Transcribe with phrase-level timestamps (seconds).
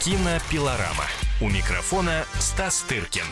[0.00, 1.06] Кинопилорама.
[1.40, 3.24] У микрофона Стас Тыркин.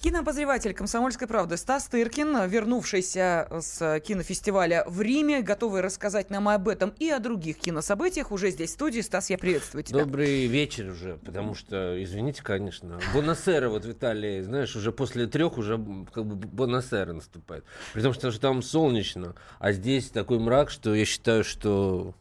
[0.00, 6.94] Кинообозреватель «Комсомольской правды» Стас Тыркин, вернувшийся с кинофестиваля в Риме, готовый рассказать нам об этом
[6.98, 9.02] и о других кинособытиях, уже здесь в студии.
[9.02, 10.00] Стас, я приветствую тебя.
[10.00, 15.58] Добрый вечер уже, потому что, извините, конечно, Бонасера вот в Италии, знаешь, уже после трех
[15.58, 15.78] уже
[16.14, 17.66] как бы Бонасера наступает.
[17.92, 22.14] При том, что там солнечно, а здесь такой мрак, что я считаю, что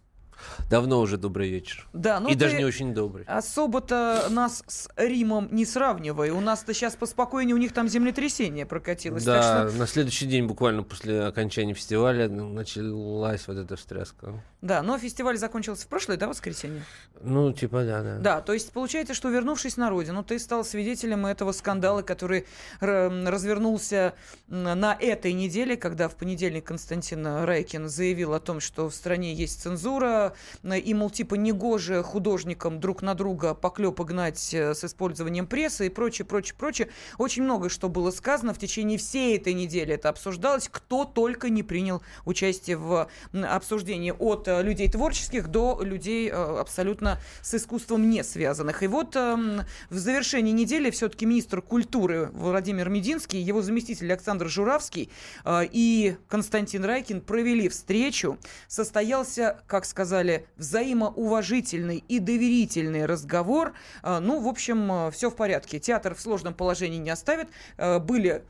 [0.70, 1.88] Давно уже добрый вечер.
[1.94, 3.26] Да, ну И даже не очень добрый.
[3.26, 6.30] Особо-то нас с Римом не сравнивай.
[6.32, 9.24] У нас-то сейчас поспокойнее, у них там землетрясение прокатилось.
[9.24, 9.78] Да, что...
[9.78, 14.44] на следующий день, буквально после окончания фестиваля, началась вот эта встряска.
[14.62, 16.84] Да, но фестиваль закончился в прошлое, да, воскресенье?
[17.22, 18.18] Ну, типа, да, да.
[18.18, 22.46] Да, то есть получается, что вернувшись на родину, ты стал свидетелем этого скандала, который
[22.82, 24.14] развернулся
[24.48, 29.62] на этой неделе, когда в понедельник Константин Райкин заявил о том, что в стране есть
[29.62, 30.29] цензура,
[30.64, 35.90] и, мол, типа, негоже художникам друг на друга поклепы гнать э, с использованием прессы и
[35.90, 36.90] прочее, прочее, прочее.
[37.18, 39.94] Очень много что было сказано в течение всей этой недели.
[39.94, 40.70] Это обсуждалось.
[40.72, 47.20] Кто только не принял участие в обсуждении от э, людей творческих до людей э, абсолютно
[47.42, 48.84] с искусством не связанных.
[48.84, 55.10] И вот эм, в завершении недели все-таки министр культуры Владимир Мединский, его заместитель Александр Журавский
[55.48, 58.38] и Константин Райкин провели встречу.
[58.68, 63.74] Состоялся, как сказали сказали, взаимоуважительный и доверительный разговор.
[64.04, 65.80] А, ну, в общем, э, все в порядке.
[65.80, 67.48] Театр в сложном положении не оставит.
[67.78, 68.44] Э, были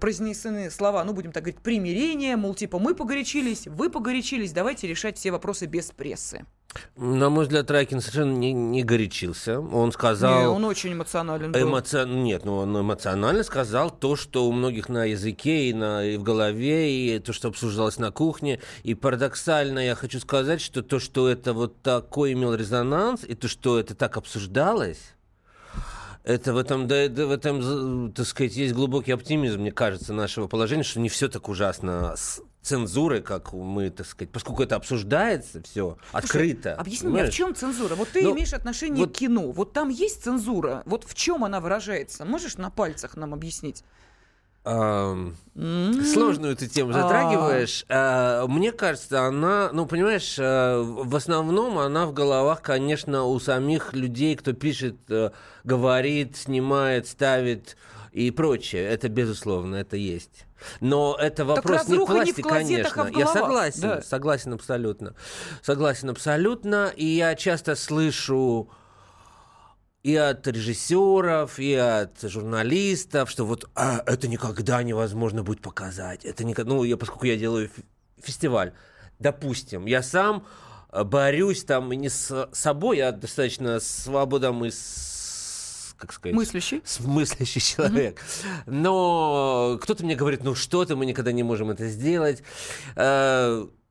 [0.00, 5.16] произнесены слова, ну, будем так говорить, примирения, мол, типа, мы погорячились, вы погорячились, давайте решать
[5.16, 6.44] все вопросы без прессы.
[6.96, 9.60] На мой взгляд, Райкин совершенно не, не горячился.
[9.60, 10.40] Он сказал...
[10.40, 11.60] Не, он очень эмоционален был.
[11.60, 12.04] Эмоци...
[12.06, 16.04] Нет, ну он эмоционально сказал то, что у многих на языке и, на...
[16.04, 18.60] и в голове, и то, что обсуждалось на кухне.
[18.84, 23.48] И парадоксально я хочу сказать, что то, что это вот такой имел резонанс, и то,
[23.48, 25.14] что это так обсуждалось,
[26.24, 30.82] это в этом, да, в этом, так сказать, есть глубокий оптимизм, мне кажется, нашего положения,
[30.82, 35.98] что не все так ужасно с цензурой, как мы, так сказать, поскольку это обсуждается все
[36.12, 36.74] открыто.
[36.74, 37.24] Объясни понимаешь?
[37.24, 37.96] мне, а в чем цензура?
[37.96, 39.16] Вот ты ну, имеешь отношение вот...
[39.16, 42.24] к кино, вот там есть цензура, вот в чем она выражается?
[42.24, 43.82] Можешь на пальцах нам объяснить?
[44.64, 47.84] Сложную эту тему затрагиваешь.
[47.88, 53.92] А, мне кажется, она, ну, понимаешь, э, в основном она в головах, конечно, у самих
[53.92, 55.30] людей, кто пишет, э,
[55.64, 57.76] говорит, снимает, ставит
[58.12, 58.84] и прочее.
[58.84, 60.46] Это, безусловно, это есть.
[60.80, 63.02] Но это вопрос не к власти, не конечно.
[63.04, 64.02] А Я согласен, да.
[64.02, 65.14] согласен абсолютно.
[65.62, 66.92] Согласен абсолютно.
[66.94, 68.70] И я часто слышу
[70.02, 76.24] и от режиссеров, и от журналистов, что вот а, это никогда невозможно будет показать.
[76.24, 77.70] Это не, ну, я, поскольку я делаю
[78.20, 78.72] фестиваль,
[79.18, 80.44] допустим, я сам
[80.90, 86.34] э, борюсь там не с собой, я достаточно свободом и с как сказать...
[86.34, 86.82] Мыслящий.
[86.98, 88.18] Мыслящий человек.
[88.18, 88.62] Mm-hmm.
[88.66, 92.42] Но кто-то мне говорит, ну что-то, мы никогда не можем это сделать.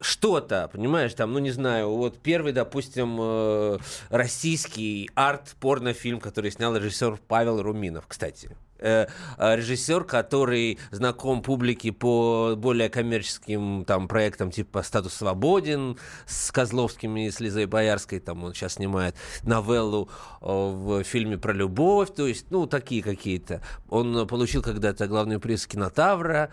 [0.02, 3.78] Что-то, понимаешь, там, ну не знаю, вот первый, допустим, э,
[4.10, 8.50] российский арт-порнофильм, который снял режиссер Павел Руминов, кстати.
[8.80, 9.06] Э,
[9.38, 17.28] э, режиссер, который знаком публике по более коммерческим там проектам типа «Статус свободен» с Козловскими
[17.28, 20.10] и с Лизой Боярской, там он сейчас снимает новеллу
[20.42, 23.62] в фильме про любовь, то есть, ну, такие какие-то.
[23.88, 26.50] Он получил когда-то главный приз Кинотавра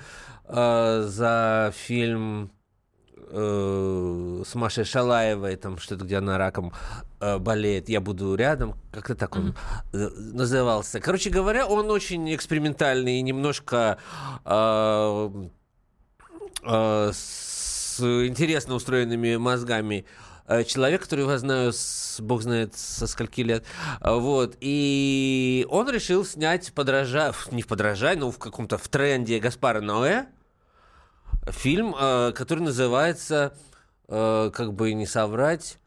[0.47, 2.51] за фильм
[3.31, 6.73] э, с Машей Шалаевой, там что-то, где она раком
[7.21, 9.55] э, болеет, я буду рядом, как-то так он
[9.93, 11.01] э, назывался.
[11.01, 13.99] Короче говоря, он очень экспериментальный и немножко
[14.45, 15.31] э,
[16.65, 20.05] э, с интересно устроенными мозгами
[20.47, 23.65] э, человек, которого я знаю, с, бог знает, со скольки лет.
[24.01, 24.57] Вот.
[24.61, 27.33] И он решил снять подража...
[27.51, 30.27] не в подражай, но в каком-то в тренде Гаспара Ноэ
[31.51, 33.55] фильм, э, который называется,
[34.09, 35.79] э, как бы не соврать,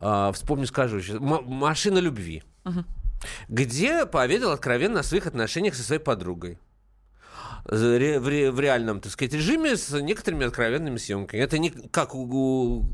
[0.00, 2.84] э, вспомню, скажу, «Машина любви», угу.
[3.48, 6.58] где поведал откровенно о своих отношениях со своей подругой
[7.64, 11.40] в, реальном, так сказать, режиме с некоторыми откровенными съемками.
[11.40, 12.84] Это не как у, у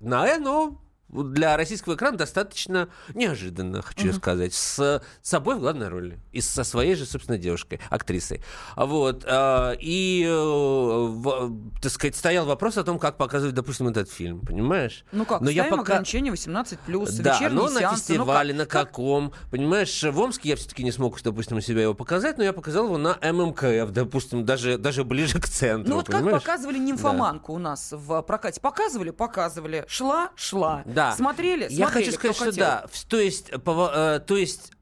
[0.00, 4.16] Наэ, но для российского экрана достаточно неожиданно, хочу uh-huh.
[4.16, 8.42] сказать, с собой в главной роли и со своей же, собственно, девушкой, актрисой.
[8.76, 9.24] Вот.
[9.26, 11.50] А, и, э,
[11.80, 15.04] так сказать, стоял вопрос о том, как показывать, допустим, этот фильм, понимаешь?
[15.12, 15.82] Ну как, но я пока...
[15.82, 19.50] ограничение 18+, плюс, да, но на сеансы, фестивале, ну, как, на каком, как?
[19.50, 22.98] понимаешь, в Омске я все-таки не смог, допустим, себя его показать, но я показал его
[22.98, 26.42] на ММКФ, допустим, даже, даже ближе к центру, Ну вот понимаешь?
[26.42, 27.56] как показывали «Нимфоманку» да.
[27.56, 28.60] у нас в прокате?
[28.60, 29.10] Показывали?
[29.10, 29.84] Показывали.
[29.88, 30.30] Шла?
[30.36, 30.82] Шла.
[30.96, 31.12] Да.
[31.12, 31.66] Смотрели?
[31.68, 32.64] Я Смотрели, хочу сказать, что хотел.
[32.64, 32.86] да.
[33.10, 34.72] То есть, э, то есть,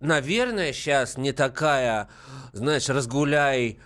[0.00, 2.08] наверное, сейчас не такая,
[2.54, 3.78] знаешь, разгуляй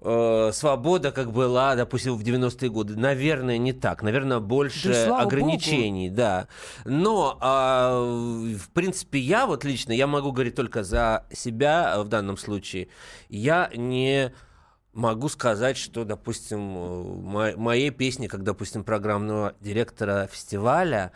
[0.00, 2.96] э, свобода, как была, допустим, в 90-е годы.
[2.96, 4.02] Наверное, не так.
[4.02, 6.48] Наверное, больше Да ограничений, да.
[6.84, 12.08] Но, а, в принципе, я вот лично, я могу говорить только за себя э, в
[12.08, 12.88] данном случае.
[13.28, 14.32] Я не
[14.92, 21.12] могу сказать, что, допустим, э, мо- моей песни, как, допустим, программного директора фестиваля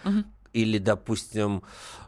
[0.52, 1.62] или, допустим,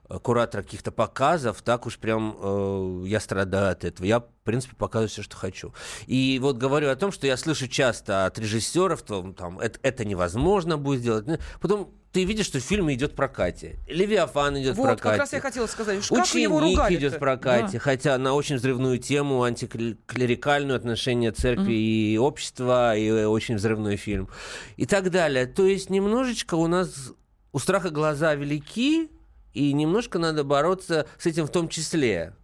[0.08, 4.06] э, куратора каких-то показов, так уж прям э, я страдаю от этого.
[4.06, 5.74] Я, в принципе, показываю все, что хочу.
[6.06, 10.04] И вот говорю о том, что я слышу часто от режиссеров, то, там, это, это
[10.06, 11.40] невозможно будет сделать.
[11.60, 13.78] Потом ты видишь, что фильм идет в прокате.
[13.86, 15.02] Левиафан идет в Вот, прокате.
[15.04, 16.00] как раз я хотела сказать.
[16.00, 21.30] уж Как Ученик его ругали идет в прокате, хотя на очень взрывную тему, антиклерикальную отношение
[21.30, 24.28] церкви и общества, и э, очень взрывной фильм.
[24.76, 25.46] И так далее.
[25.46, 27.12] То есть немножечко у нас
[27.52, 29.12] у страха глаза велики,
[29.54, 32.34] и немножко надо бороться с этим в том числе.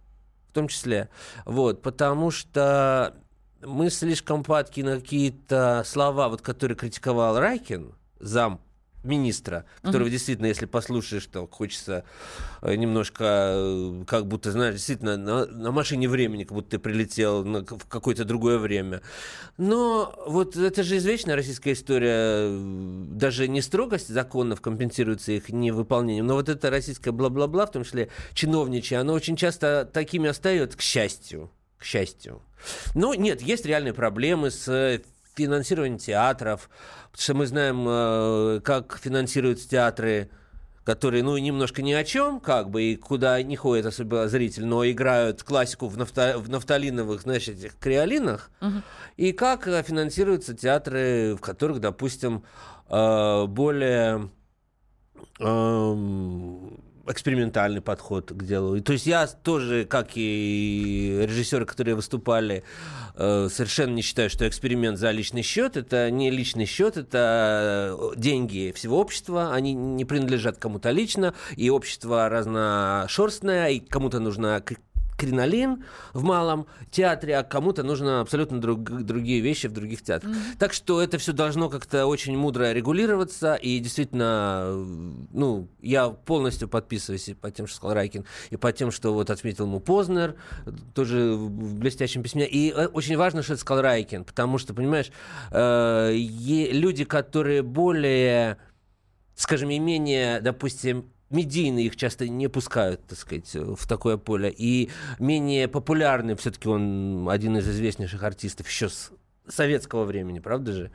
[0.51, 1.09] В том числе.
[1.43, 3.13] Вот, потому что
[3.61, 8.61] мы слишком падки на какие-то слова, вот которые критиковал Райкин, зам
[9.05, 12.03] министра, которого действительно, если послушаешь, то хочется
[12.61, 17.43] э, немножко, э, как будто, знаешь, действительно на, на машине времени, как будто ты прилетел
[17.43, 19.01] на в какое-то другое время.
[19.57, 26.27] Но вот это же извечная российская история, э, даже не строгость законов компенсируется их невыполнением,
[26.27, 30.81] но вот это российское бла-бла-бла, в том числе чиновничье, оно очень часто такими остается, к
[30.81, 31.51] счастью.
[31.77, 32.41] К счастью.
[32.93, 35.01] Ну, нет, есть реальные проблемы с
[35.35, 36.69] финансированием театров,
[37.11, 40.29] потому что мы знаем, э, как финансируются театры,
[40.83, 44.85] которые, ну, немножко ни о чем, как бы, и куда не ходит особо зритель, но
[44.85, 48.51] играют классику в, нафта- в нафталиновых, знаешь, этих креолинах,
[49.17, 52.43] и как э, финансируются театры, в которых, допустим,
[52.89, 54.29] э, более
[55.39, 58.79] эм, экспериментальный подход к делу.
[58.81, 62.63] То есть я тоже, как и режиссеры, которые выступали,
[63.15, 65.77] э, совершенно не считаю, что эксперимент за личный счет.
[65.77, 69.53] Это не личный счет, это э, деньги всего общества.
[69.53, 71.33] Они не принадлежат кому-то лично.
[71.55, 74.61] И общество разношерстное, и кому-то нужна
[75.17, 75.83] кринолин
[76.13, 80.35] в малом театре, а кому-то нужно абсолютно друг- другие вещи в других театрах.
[80.59, 84.71] Так что это все должно как-то очень мудро регулироваться, и действительно,
[85.31, 89.29] ну, я полностью подписываюсь и по тем, что сказал Райкин, и по тем, что вот
[89.29, 90.35] отметил ему Познер,
[90.93, 92.47] тоже в блестящем письме.
[92.47, 95.11] И э, очень важно, что это сказал Райкин, потому что, понимаешь,
[95.51, 98.57] э, люди, которые более
[99.35, 104.53] скажем, и менее, допустим, медийные их часто не пускают, так сказать, в такое поле.
[104.55, 104.89] И
[105.19, 109.11] менее популярный, все-таки он один из известнейших артистов еще с
[109.47, 110.91] советского времени, правда же?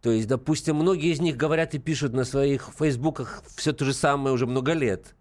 [0.00, 3.92] То есть, допустим, многие из них говорят и пишут на своих фейсбуках все то же
[3.92, 5.14] самое уже много лет.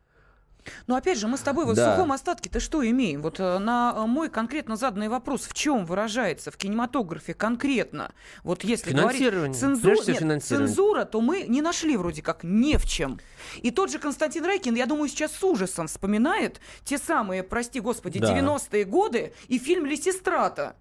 [0.88, 1.92] Но опять же, мы с тобой вот Да.
[1.92, 3.22] в сухом остатке-то что имеем?
[3.22, 8.12] Вот э, на э, мой конкретно заданный вопрос, в чем выражается в кинематографе конкретно?
[8.44, 9.60] Вот если говорить Финансирование.
[9.60, 13.20] цензу- Прежде всего, нет, цензура, то мы не нашли вроде как не в чем.
[13.62, 18.20] И тот же Константин Райкин, я думаю, сейчас с ужасом вспоминает те самые, прости господи,
[18.20, 18.28] Да.
[18.34, 20.76] 90-е годы и фильм «Лисистрата».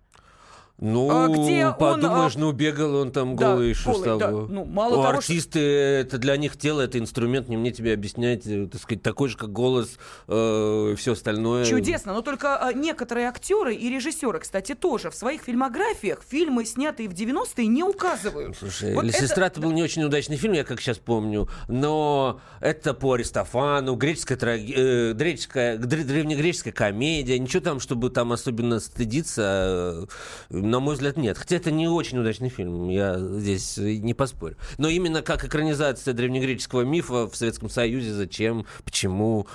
[0.82, 4.30] Ну, А где он, подумаешь, а, ну, бегал он там да, голый, что с да.
[4.30, 7.92] Ну, мало У того, что- артисты, это для них тело, это инструмент, не мне тебе
[7.92, 11.66] объяснять, э, так сказать, такой же, как голос, э, все остальное.
[11.66, 17.08] Чудесно, но только а, некоторые актеры и режиссеры, кстати, тоже в своих фильмографиях фильмы, снятые
[17.10, 18.56] в 90-е, не указывают.
[18.58, 22.94] Слушай, Вот «Лисистрата» это- был не очень удачный фильм, я как сейчас помню, но это
[22.94, 30.06] по Аристофану, греческая, траги- э, греческая, дре- древнегреческая комедия, ничего там, чтобы там особенно стыдиться,
[30.50, 31.36] э, на мой взгляд, нет.
[31.36, 34.56] Хотя это не очень удачный фильм, я здесь не поспорю.
[34.78, 39.46] Но именно как экранизация древнегреческого мифа в Советском Союзе, зачем, почему...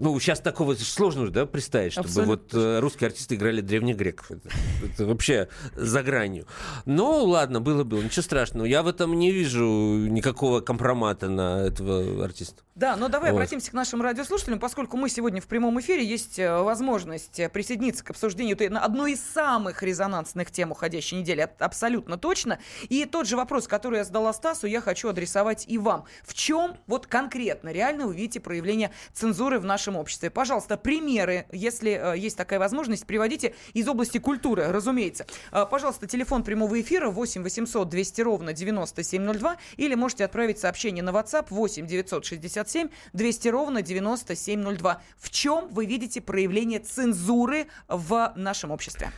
[0.00, 2.32] Ну, сейчас такого сложно да, представить, чтобы Абсолютно.
[2.34, 4.30] вот э, русские артисты играли древних греков.
[4.30, 4.48] Это,
[4.84, 6.46] это вообще за гранью.
[6.86, 8.66] Ну, ладно, было-было, ничего страшного.
[8.66, 12.62] Я в этом не вижу никакого компромата на этого артиста.
[12.74, 13.36] Да, но давай Вот.
[13.36, 18.02] обратимся к нашим радиослушателям, поскольку мы сегодня в прямом эфире, есть э, возможность э, присоединиться
[18.02, 22.58] к обсуждению на одной из самых резонансных тем уходящей недели, аб- абсолютно точно.
[22.88, 26.04] И тот же вопрос, который я задала Стасу, я хочу адресовать и вам.
[26.24, 30.30] В чем вот конкретно реально вы видите проявление цензуры в нашем обществе?
[30.30, 35.26] Пожалуйста, примеры, если э, есть такая возможность, приводите из области культуры, разумеется.
[35.50, 41.10] Э, пожалуйста, телефон прямого эфира 8 800 200 ровно 9702 или можете отправить сообщение на
[41.10, 45.02] WhatsApp 8 967 200 ровно 9702.
[45.18, 49.12] В чем вы видите проявление цензуры в нашем обществе?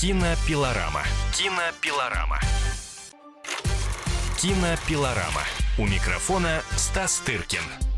[0.00, 1.02] Кинопилорама.
[1.32, 2.38] Кинопилорама.
[4.36, 5.42] Кинопилорама.
[5.78, 7.93] У микрофона Стас Тыркин.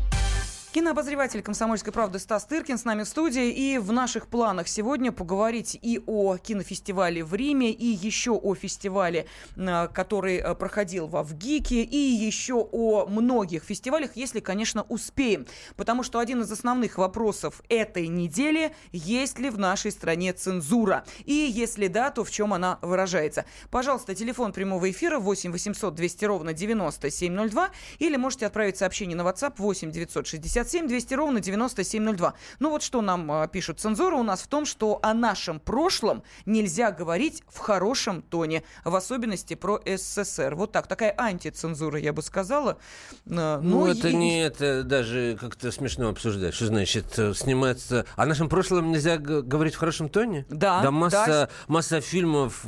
[0.77, 3.49] Кинообозреватель «Комсомольской правды» Стас Тыркин с нами в студии.
[3.49, 9.25] И в наших планах сегодня поговорить и о кинофестивале в Риме, и еще о фестивале,
[9.55, 15.47] э, который э, проходил во ВГИКе, и еще о многих фестивалях, если, конечно, успеем.
[15.77, 21.05] Потому что один из основных вопросов этой недели– есть ли в нашей стране цензура?
[21.25, 23.45] И если да, то в чем она выражается?
[23.71, 29.55] Пожалуйста, телефон прямого эфира 8 800 200 ровно 9702 или можете отправить сообщение на WhatsApp
[29.57, 32.33] 8 960 67 200 ровно 9702.
[32.59, 33.79] Ну вот что нам э, пишут.
[33.79, 38.95] Цензура у нас в том, что о нашем прошлом нельзя говорить в хорошем тоне, в
[38.95, 40.55] особенности про СССР.
[40.55, 42.77] Вот так, такая антицензура, я бы сказала.
[43.25, 44.13] Э, ну, ну это и...
[44.13, 46.53] не это даже как-то смешно обсуждать.
[46.53, 48.05] Что значит э, снимается...
[48.15, 50.45] О нашем прошлом нельзя говорить в хорошем тоне?
[50.49, 50.81] Да.
[50.81, 51.49] Да масса, да.
[51.67, 52.65] масса фильмов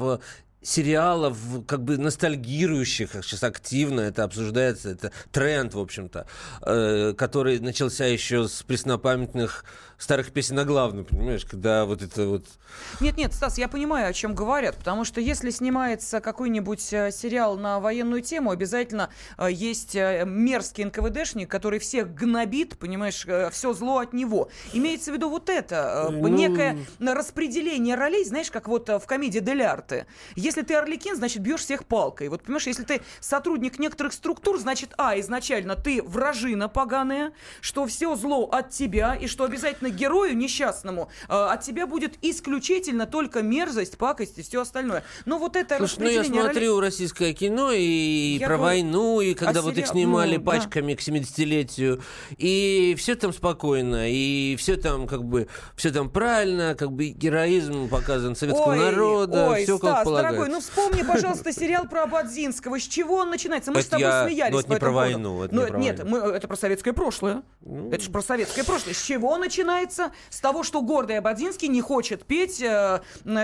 [0.61, 1.37] сериалов,
[1.67, 6.27] как бы ностальгирующих, сейчас активно это обсуждается, это тренд, в общем-то,
[6.61, 9.63] э, который начался еще с преснопамятных
[9.99, 12.45] старых песен на главную, понимаешь, когда вот это вот...
[13.01, 17.81] Нет-нет, Стас, я понимаю, о чем говорят, потому что если снимается какой-нибудь э, сериал на
[17.81, 24.13] военную тему, обязательно э, есть э, мерзкий НКВДшник, который всех гнобит, понимаешь, все зло от
[24.13, 24.49] него.
[24.71, 26.29] Имеется в виду вот это, ну...
[26.29, 30.07] некое распределение ролей, знаешь, как вот в комедии Дель Арте.
[30.35, 32.29] Если ты Орликин, значит, бьешь всех палкой.
[32.29, 38.15] Вот, понимаешь, если ты сотрудник некоторых структур, значит, а, изначально ты вражина поганая, что все
[38.15, 43.41] зло от тебя, и что обязательно конкретно герою несчастному э, от тебя будет исключительно только
[43.41, 45.03] мерзость, пакость и все остальное.
[45.25, 46.85] Но вот это Слушай, ну я смотрю роли...
[46.85, 49.85] российское кино и я про говорю, войну, и когда а вот сериал...
[49.85, 50.99] их снимали ну, пачками да.
[50.99, 52.01] к 70-летию,
[52.37, 57.89] и все там спокойно, и все там как бы, все там правильно, как бы героизм
[57.89, 60.37] показан советского ой, народа, ой, все Стас, как полагается.
[60.37, 62.79] дорогой, ну вспомни, пожалуйста, сериал про Абадзинского.
[62.79, 63.71] С чего он начинается?
[63.71, 64.25] Мы это с тобой я...
[64.25, 64.53] смеялись.
[64.53, 65.43] Но это не про войну.
[65.43, 66.17] Это не про нет, войну.
[66.17, 67.43] Мы, это про советское прошлое.
[67.61, 67.91] Ну...
[67.91, 68.93] Это же про советское прошлое.
[68.93, 69.78] С чего начинается?
[69.79, 73.01] Начинается с того, что гордый Абадинский не хочет петь э,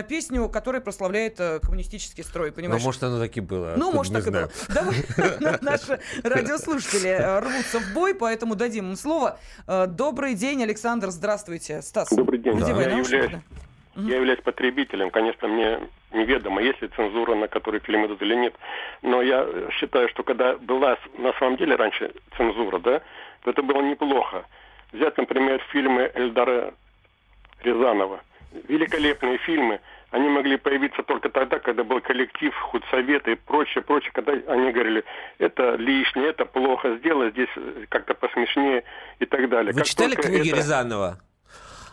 [0.07, 2.81] песню, которая прославляет э, коммунистический строй, понимаешь?
[2.81, 3.73] Ну, может, оно так и было.
[3.77, 4.49] Ну, может, так знаю.
[4.49, 4.97] и было.
[5.37, 9.39] Давай, наши радиослушатели э, рвутся в бой, поэтому дадим им слово.
[9.67, 11.81] Э, добрый день, Александр, здравствуйте.
[11.81, 12.09] Стас.
[12.11, 12.59] Добрый день.
[12.59, 12.67] Да.
[12.67, 13.09] Я, являюсь,
[13.95, 15.79] я являюсь потребителем, конечно, мне
[16.11, 18.55] неведомо, есть ли цензура, на которой фильм идут или нет.
[19.01, 23.01] Но я считаю, что когда была на самом деле раньше цензура, да,
[23.43, 24.45] то это было неплохо.
[24.95, 26.73] Взять, например, фильмы Эльдара
[27.63, 28.21] Рязанова.
[28.69, 29.81] Великолепные фильмы.
[30.11, 35.03] Они могли появиться только тогда, когда был коллектив, худсовет и прочее, прочее, когда они говорили,
[35.37, 37.49] это лишнее, это плохо, сделай здесь
[37.89, 38.85] как-то посмешнее
[39.19, 39.73] и так далее.
[39.73, 40.57] Вы как читали книги это...
[40.59, 41.19] Рязанова?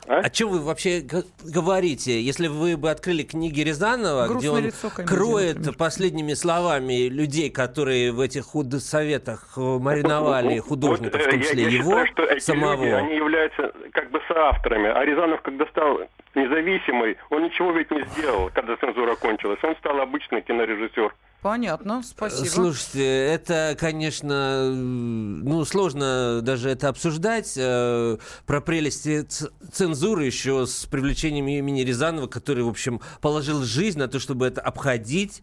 [0.07, 0.19] А?
[0.19, 1.03] О чем вы вообще
[1.45, 2.21] говорите?
[2.21, 5.79] Если вы бы открыли книги Рязанова, Грустное где он лицо, кроет например.
[5.79, 11.69] последними словами людей, которые в этих худсоветах мариновали художников, вот, в том э, числе я,
[11.69, 12.85] я его считаю, что эти самого.
[12.85, 14.89] Люди, они являются как бы соавторами.
[14.89, 16.01] А Рязанов, когда стал
[16.35, 19.59] независимый, он ничего ведь не сделал, когда цензура кончилась.
[19.63, 21.15] Он стал обычный кинорежиссер.
[21.43, 22.49] Понятно, спасибо.
[22.49, 27.55] Слушайте, это, конечно, ну, сложно даже это обсуждать.
[27.57, 29.27] Э, про прелести
[29.73, 34.61] цензуры еще с привлечением имени Рязанова, который, в общем, положил жизнь на то, чтобы это
[34.61, 35.43] обходить.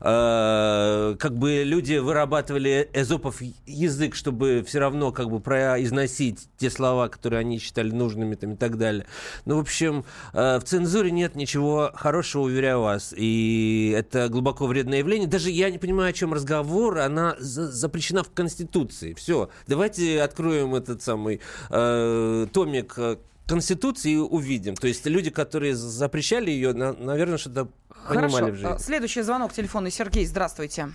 [0.00, 7.08] Э, как бы люди вырабатывали эзопов язык, чтобы все равно как бы произносить те слова,
[7.08, 9.06] которые они считали нужными там, и так далее.
[9.44, 13.14] Ну, в общем, э, в цензуре нет ничего хорошего, уверяю вас.
[13.16, 15.28] И это глубоко вредное явление.
[15.28, 16.98] Даже я не понимаю, о чем разговор.
[16.98, 19.14] Она запрещена в Конституции.
[19.14, 19.50] Все.
[19.66, 24.74] Давайте откроем этот самый э, томик э, Конституции и увидим.
[24.74, 27.68] То есть люди, которые запрещали ее, наверное, что-то
[28.08, 28.72] понимали в жизни.
[28.72, 29.90] А, следующий звонок телефонный.
[29.90, 30.88] Сергей, здравствуйте.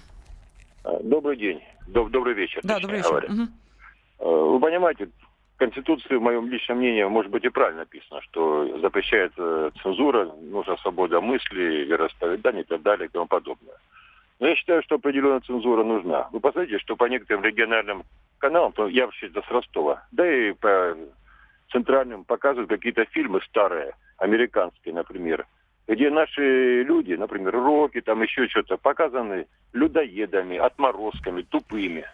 [0.83, 1.61] А, добрый день.
[1.87, 2.61] добрый вечер.
[2.63, 3.25] Да, добрый вечер.
[3.29, 4.53] Угу.
[4.53, 5.09] Вы понимаете,
[5.55, 10.77] в Конституции, в моем личном мнении, может быть и правильно написано, что запрещается цензура, нужна
[10.77, 13.75] свобода мысли, вероисповедания и так далее и тому подобное.
[14.39, 16.27] Но я считаю, что определенная цензура нужна.
[16.31, 18.03] Вы посмотрите, что по некоторым региональным
[18.39, 20.97] каналам, я вообще с Ростова, да и по
[21.71, 25.45] центральным показывают какие-то фильмы старые, американские, например,
[25.91, 32.05] где наши люди, например, роки, там еще что-то, показаны людоедами, отморозками, тупыми.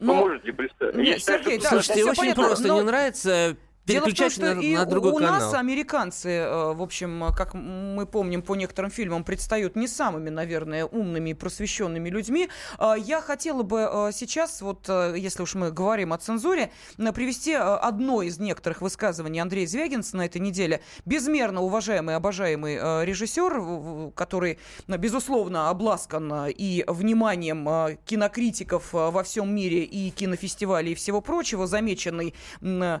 [0.00, 0.14] Но...
[0.14, 0.94] Вы можете представить?
[0.94, 2.74] Нет, Сергей, да, Слушайте, очень понятно, просто но...
[2.76, 5.40] не нравится переключать Дело в том, что на, и на другой у канал.
[5.40, 10.84] нас американцы, э, в общем, как мы помним по некоторым фильмам, предстают не самыми, наверное,
[10.84, 12.48] умными и просвещенными людьми.
[12.78, 17.12] А, Я хотела бы э, сейчас, вот э, если уж мы говорим о цензуре, э,
[17.12, 20.80] привести э, одно из некоторых высказываний Андрея Звягинца на этой неделе.
[21.04, 29.10] Безмерно уважаемый, обожаемый э, режиссер, который, э, безусловно, обласкан э, и вниманием э, кинокритиков э,
[29.10, 33.00] во всем мире и кинофестивалей и всего прочего, замеченный э,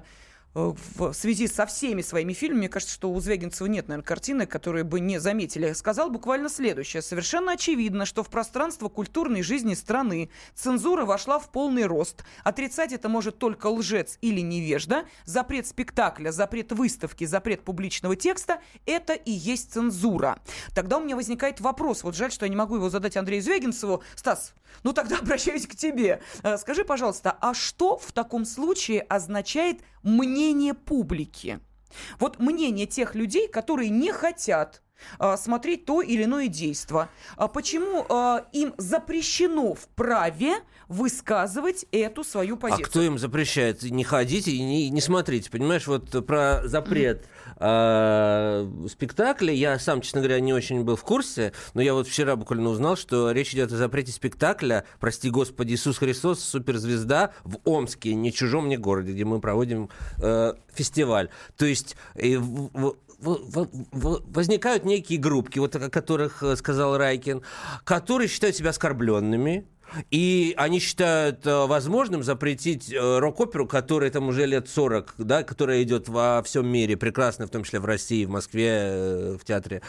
[0.54, 4.84] в связи со всеми своими фильмами, мне кажется, что у Звягинцева нет, наверное, картины, которые
[4.84, 5.72] бы не заметили.
[5.72, 7.02] Сказал буквально следующее.
[7.02, 12.24] Совершенно очевидно, что в пространство культурной жизни страны цензура вошла в полный рост.
[12.44, 15.04] Отрицать это может только лжец или невежда.
[15.24, 20.40] Запрет спектакля, запрет выставки, запрет публичного текста– это и есть цензура.
[20.74, 22.02] Тогда у меня возникает вопрос.
[22.02, 24.02] Вот жаль, что я не могу его задать Андрею Звягинцеву.
[24.14, 26.22] Стас, ну тогда обращаюсь к тебе.
[26.42, 31.60] Э, Скажи, пожалуйста, а что в таком случае означает мнение публики?
[32.18, 34.82] Вот мнение тех людей, которые не хотят
[35.18, 37.08] а, смотреть то или иное действо.
[37.36, 40.54] А почему а, им запрещено в праве
[40.92, 42.86] высказывать эту свою А позицию?
[42.86, 43.82] кто им запрещает?
[43.82, 45.50] Не ходите и не, не смотрите.
[45.50, 47.26] Понимаешь, вот про запрет
[47.58, 52.36] э, спектакля я сам, честно говоря, не очень был в курсе, но я вот вчера
[52.36, 58.14] буквально узнал, что речь идет о запрете спектакля «Прости Господи Иисус Христос, суперзвезда» в Омске,
[58.14, 61.28] не чужом мне городе, где мы проводим э, фестиваль.
[61.56, 66.96] То есть э, в- в- в- в- возникают некие группки, вот о которых э, сказал
[66.98, 67.42] Райкин,
[67.84, 69.66] которые считают себя оскорбленными,
[70.10, 75.82] и они считают э, возможным запретить э, рок-оперу, которая там уже лет 40, да, которая
[75.82, 79.82] идет во всем мире, прекрасно, в том числе в России, в Москве, э, в театре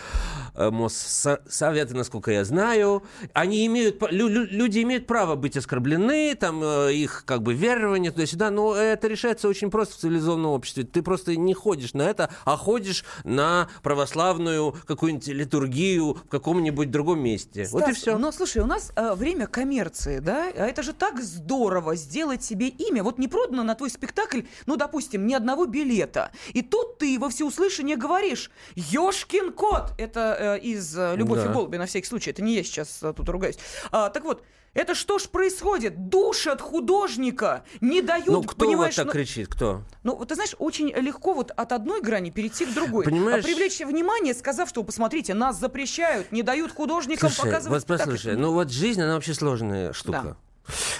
[0.56, 3.04] Моссовета, насколько я знаю.
[3.34, 9.08] Они имеют, люди имеют право быть оскорблены, там их как бы верование туда-сюда, но это
[9.08, 10.84] решается очень просто в цивилизованном обществе.
[10.84, 17.20] Ты просто не ходишь на это, а ходишь на православную какую-нибудь литургию в каком-нибудь другом
[17.20, 17.68] месте.
[17.72, 18.18] вот и Стас, все.
[18.18, 20.52] Но слушай, у нас э, время коммерции, да?
[20.56, 23.04] А это же так здорово сделать себе имя.
[23.04, 26.32] Вот не продано на твой спектакль, ну, допустим, ни одного билета.
[26.54, 29.94] И тут ты во всеуслышание говоришь, Ёшкин кот!
[29.98, 31.50] Это э, из э, «Любовь Да.
[31.50, 32.32] и голуби», на всякий случай.
[32.32, 33.58] Это не я сейчас э, тут ругаюсь.
[33.92, 36.10] А, так вот, это что ж происходит?
[36.10, 39.48] Душат художника, не дают, Ну, кто вот так ну- кричит?
[39.48, 39.84] Кто?
[40.04, 43.06] ну, вот ты знаешь, очень легко вот от одной грани перейти к другой.
[43.06, 47.98] Понимаешь- А привлечь внимание, сказав, что, посмотрите, нас запрещают, не дают художникам Слушай, показывать вот
[47.98, 50.22] послушай, ну вот жизнь, она вообще сложная штука.
[50.24, 50.38] Да.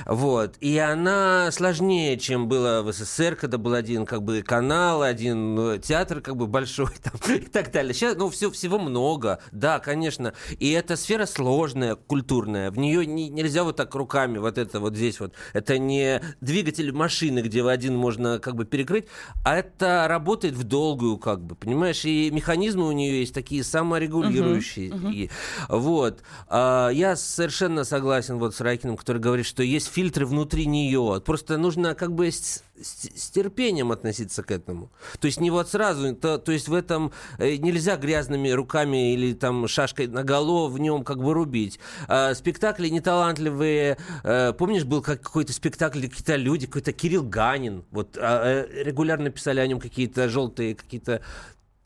[0.06, 0.56] Вот.
[0.60, 5.78] И она сложнее, чем было в СССР, когда был один как бы канал, один ну,
[5.78, 7.94] театр как бы большой там, и так далее.
[7.94, 10.34] Сейчас, ну, все, всего много, да, конечно.
[10.60, 12.72] И эта сфера сложная, культурная.
[12.72, 15.34] В нее не- нельзя вот так руками, вот это вот здесь вот.
[15.54, 19.08] Это не двигатель машины, где в один можно как бы перекрыть,
[19.44, 22.04] а это работает в долгую, как бы, понимаешь?
[22.06, 24.94] И механизмы у нее есть такие саморегулирующие.
[25.12, 25.30] И,
[25.70, 26.22] вот.
[26.48, 31.22] А, я совершенно согласен вот с Райкиным, который говорит, что есть фильтры внутри нее.
[31.24, 34.92] Просто нужно как бы с, с- с терпением относиться к этому.
[35.20, 39.34] То есть не вот сразу, то, то есть в этом э, нельзя грязными руками или
[39.34, 41.80] там шашкой наголо в нем как бы рубить.
[42.08, 43.98] А, спектакли неталантливые.
[44.24, 47.86] Э, помнишь, был как- какой-то спектакль, где какие-то люди, какой-то Кирилл Ганин.
[47.92, 51.22] Вот а, э, регулярно писали о нем какие-то желтые, какие-то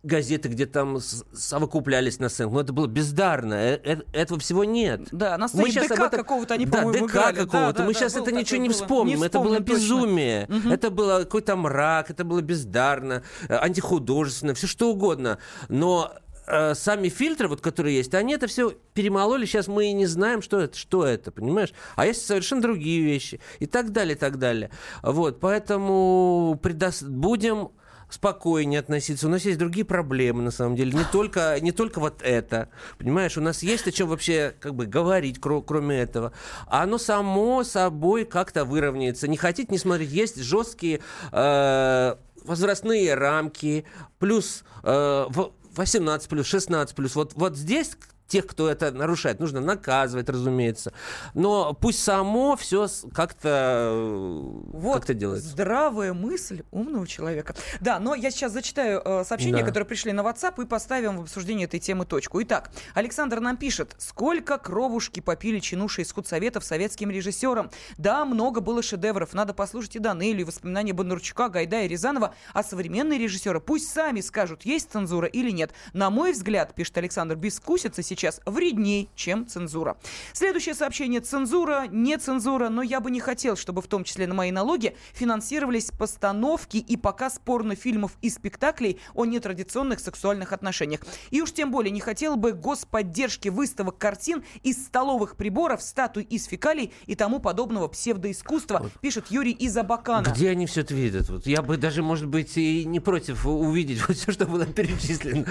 [0.07, 0.97] газеты, где там
[1.33, 2.51] совокуплялись на сцену.
[2.51, 3.53] Но это было бездарно.
[3.53, 5.01] Э- э- этого всего нет.
[5.11, 7.35] Да, на сцене щас ДК об этом- какого-то они, да, ДК играли.
[7.35, 7.77] Да, какого-то.
[7.79, 9.19] да, Мы да, сейчас это ничего не вспомним.
[9.19, 9.79] Не это было вспомним точно.
[9.79, 10.49] безумие.
[10.71, 15.37] Это было какой-то мрак, это было бездарно, э, антихудожественно, все что угодно.
[15.69, 16.11] Но
[16.49, 19.45] э, сами фильтры, вот, которые есть, они это все перемололи.
[19.45, 21.73] Сейчас мы и не знаем, что это, что это, понимаешь?
[21.97, 23.41] А есть совершенно другие вещи.
[23.59, 24.69] И так далее, и так далее.
[25.03, 27.69] Вот, поэтому предос- будем
[28.09, 29.27] спокойнее относиться.
[29.27, 30.93] У нас есть другие проблемы, на самом деле.
[30.93, 32.69] Не только, не только вот это.
[32.97, 36.31] Понимаешь, у нас есть о чем вообще как бы говорить, кро- кроме этого.
[36.67, 39.27] А оно само собой как-то выровняется.
[39.27, 40.11] Не хотите, не смотреть.
[40.11, 43.85] Есть жесткие э, возрастные рамки,
[44.19, 47.15] плюс э, в- 18 плюс, 16 плюс.
[47.15, 50.93] Вот, вот здесь тех, кто это нарушает, нужно наказывать, разумеется.
[51.33, 55.47] Но пусть само все как-то э, Вот как-то делается.
[55.49, 57.55] здравая мысль умного человека.
[57.79, 59.65] Да, но я сейчас зачитаю э, сообщения, Да.
[59.65, 62.41] которые пришли на WhatsApp, и поставим в обсуждении этой темы точку.
[62.43, 67.69] Итак, Александр нам пишет, сколько кровушки попили чинуши из худсоветов советским режиссерам.
[67.97, 69.33] Да, много было шедевров.
[69.33, 72.33] Надо послушать и Данелию, и воспоминания Бондарчука, Гайдая и Рязанова.
[72.53, 75.71] А современные режиссеры пусть сами скажут, есть цензура или нет.
[75.93, 79.97] На мой взгляд, пишет Александр, без вкусицы сейчас сейчас вредней, чем цензура.
[80.33, 81.21] Следующее сообщение.
[81.21, 84.95] Цензура, не цензура, но я бы не хотел, чтобы в том числе на мои налоги
[85.13, 91.01] финансировались постановки и показ порнофильмов и спектаклей о нетрадиционных сексуальных отношениях.
[91.31, 96.45] И уж тем более не хотел бы господдержки выставок картин из столовых приборов, статуй из
[96.45, 98.91] фекалий и тому подобного псевдоискусства, вот.
[99.01, 100.25] пишет Юрий из Абакана.
[100.25, 101.29] Где они все это видят?
[101.29, 105.45] Вот я бы даже, может быть, и не против увидеть вот все, что было перечислено.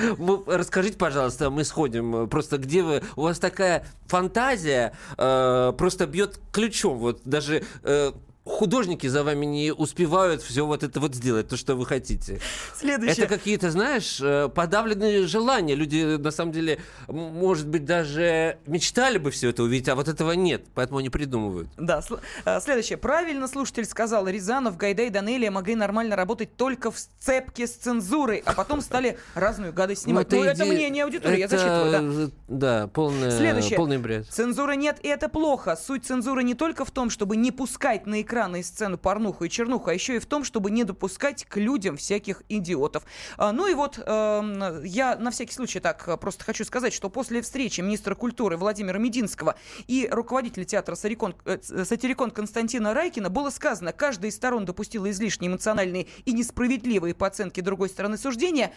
[0.46, 2.28] Расскажите, пожалуйста, мы сходим.
[2.28, 3.02] Просто где вы?
[3.16, 6.98] У вас такая фантазия э, просто бьет ключом.
[6.98, 8.12] Вот даже э,
[8.46, 12.40] художники за вами не успевают все вот это вот сделать, то, что вы хотите.
[12.74, 13.24] Следующее.
[13.24, 15.74] Это какие-то, знаешь, э, подавленные желания.
[15.74, 16.78] Люди, на самом деле,
[17.08, 21.68] может быть, даже мечтали бы все это увидеть, а вот этого нет, поэтому они придумывают.
[21.76, 22.00] Да,
[22.44, 22.98] э, следующее.
[22.98, 28.52] Правильно слушатель сказал, Рязанов, Гайдай, Данелия могли нормально работать только в сцепке с цензурой, а
[28.52, 30.30] потом стали разную гадость снимать.
[30.30, 32.66] Ну, это, ну, это мнение аудитории, я зачитываю, да.
[32.76, 33.76] Да, полное, Следующее.
[33.76, 34.26] полный бред.
[34.28, 35.76] Цензуры нет, и это плохо.
[35.76, 39.44] Суть цензуры не только в том, чтобы не пускать на экран экрана и сцену порнуху
[39.44, 43.04] и чернуху, а еще и в том, чтобы не допускать к людям всяких идиотов.
[43.38, 47.08] А, ну и вот э, я на всякий случай так э, просто хочу сказать, что
[47.08, 53.48] после встречи министра культуры Владимира Мединского и руководителя театра Сатирикон, э, Сатирикон Константина Райкина было
[53.48, 58.74] сказано, каждая из сторон допустила излишне эмоциональные и несправедливые по оценке другой стороны суждения,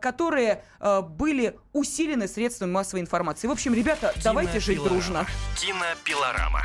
[0.00, 3.46] которые э, были усилены средствами массовой информации.
[3.46, 5.26] В общем, ребята, давайте жить дружно.
[5.60, 6.64] Кинопилорама.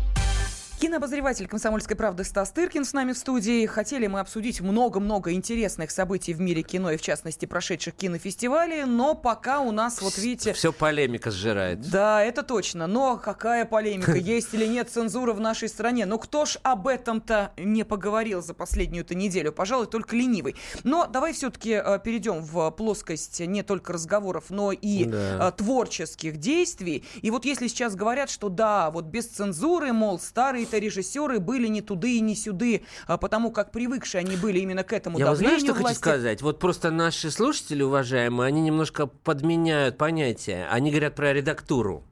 [0.81, 3.67] Кинообозреватель «Комсомольской правды» Стас Тыркин с нами в студии.
[3.67, 9.13] Хотели мы обсудить много-много интересных событий в мире кино и, в частности, прошедших кинофестивалей, но
[9.13, 10.53] пока у нас, вот видите...
[10.53, 11.87] Все полемика сжирает.
[11.87, 12.87] Да, это точно.
[12.87, 14.13] Но какая полемика?
[14.15, 16.07] Есть или нет цензура в нашей стране?
[16.07, 19.51] Ну кто ж об этом-то не поговорил за последнюю-то неделю?
[19.51, 20.55] Пожалуй, только ленивый.
[20.83, 25.49] Но давай все-таки э, перейдем в плоскость не только разговоров, но и да.
[25.49, 27.05] Э, творческих действий.
[27.21, 31.67] И вот если сейчас говорят, что да, вот без цензуры, мол, старые это режиссеры были
[31.67, 35.25] не туды и не сюды, а потому как привыкшие они были именно к этому Я
[35.25, 35.87] давлению знаю, что власти.
[35.87, 36.41] хочу сказать?
[36.41, 40.67] Вот просто наши слушатели, уважаемые, они немножко подменяют понятия.
[40.71, 42.05] Они говорят про редактуру.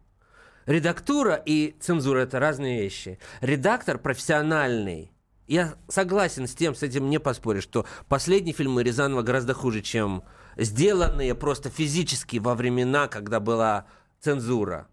[0.65, 3.17] Редактура и цензура– это разные вещи.
[3.41, 5.11] Редактор профессиональный.
[5.47, 10.23] Я согласен с тем, с этим не поспоришь, что последние фильмы Рязанова гораздо хуже, чем
[10.57, 13.85] сделанные просто физически во времена, когда была
[14.19, 14.87] цензура.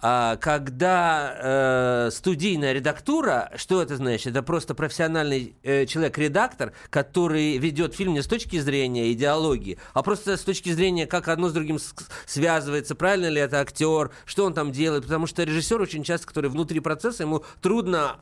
[0.00, 4.28] А когда э, студийная редактура, что это значит?
[4.28, 10.36] Это просто профессиональный э, человек-редактор, который ведет фильм не с точки зрения идеологии, а просто
[10.36, 11.78] с точки зрения, как одно с другим
[12.26, 15.04] связывается, правильно ли это актер, что он там делает.
[15.04, 18.20] Потому что режиссер очень часто, который внутри процесса, ему трудно,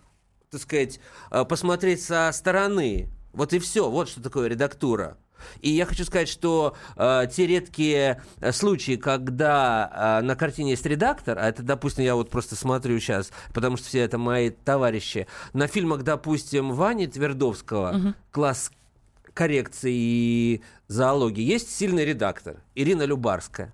[0.50, 1.00] так сказать,
[1.32, 3.08] э, посмотреть со стороны.
[3.32, 3.90] Вот и все.
[3.90, 5.18] Вот что такое редактура.
[5.60, 10.86] И я хочу сказать, что э, те редкие э, случаи, когда э, на картине есть
[10.86, 15.26] редактор, а это, допустим, я вот просто смотрю сейчас, потому что все это мои товарищи,
[15.52, 18.14] на фильмах, допустим, Вани Твердовского, угу.
[18.30, 18.70] класс
[19.32, 23.72] коррекции и зоологии, есть сильный редактор, Ирина Любарская.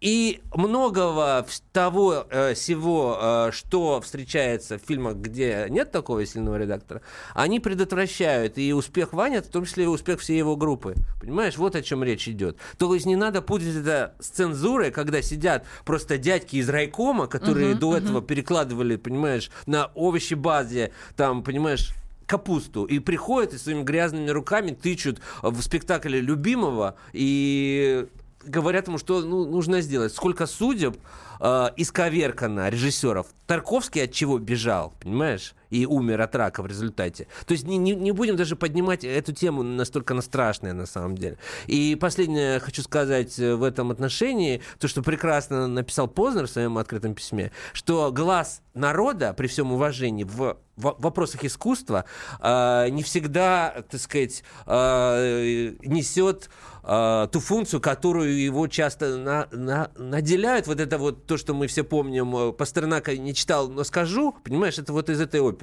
[0.00, 7.02] И многого того э, всего, э, что встречается в фильмах, где нет такого сильного редактора,
[7.34, 8.58] они предотвращают.
[8.58, 10.94] И успех Ваня, в том числе и успех всей его группы.
[11.20, 12.58] Понимаешь, вот о чем речь идет.
[12.78, 17.72] То есть не надо путать это с цензурой, когда сидят просто дядьки из райкома, которые
[17.72, 18.04] uh-huh, до uh-huh.
[18.04, 21.92] этого перекладывали, понимаешь, на овощи базе, там, понимаешь,
[22.28, 28.06] капусту и приходят и своими грязными руками тычут в спектакле любимого и
[28.44, 30.12] говорят ему, что ну, нужно сделать.
[30.12, 30.96] Сколько судеб
[31.40, 33.26] э, исковеркано режиссеров.
[33.46, 35.54] Тарковский от чего бежал, понимаешь?
[35.70, 37.26] И умер от рака в результате.
[37.46, 41.16] То есть не, не, не будем даже поднимать эту тему настолько на страшная на самом
[41.16, 41.38] деле.
[41.66, 46.78] И последнее хочу сказать э, в этом отношении, то, что прекрасно написал Познер в своем
[46.78, 52.04] открытом письме, что глаз народа, при всем уважении, в, в вопросах искусства
[52.40, 56.48] э, не всегда, так сказать, э, несет
[56.84, 60.66] э, ту функцию, которую его часто на, на, наделяют.
[60.66, 64.78] Вот это вот то, что мы все помним, э, Пастернака не читал, но скажу, понимаешь,
[64.78, 65.57] это вот из этой оперы.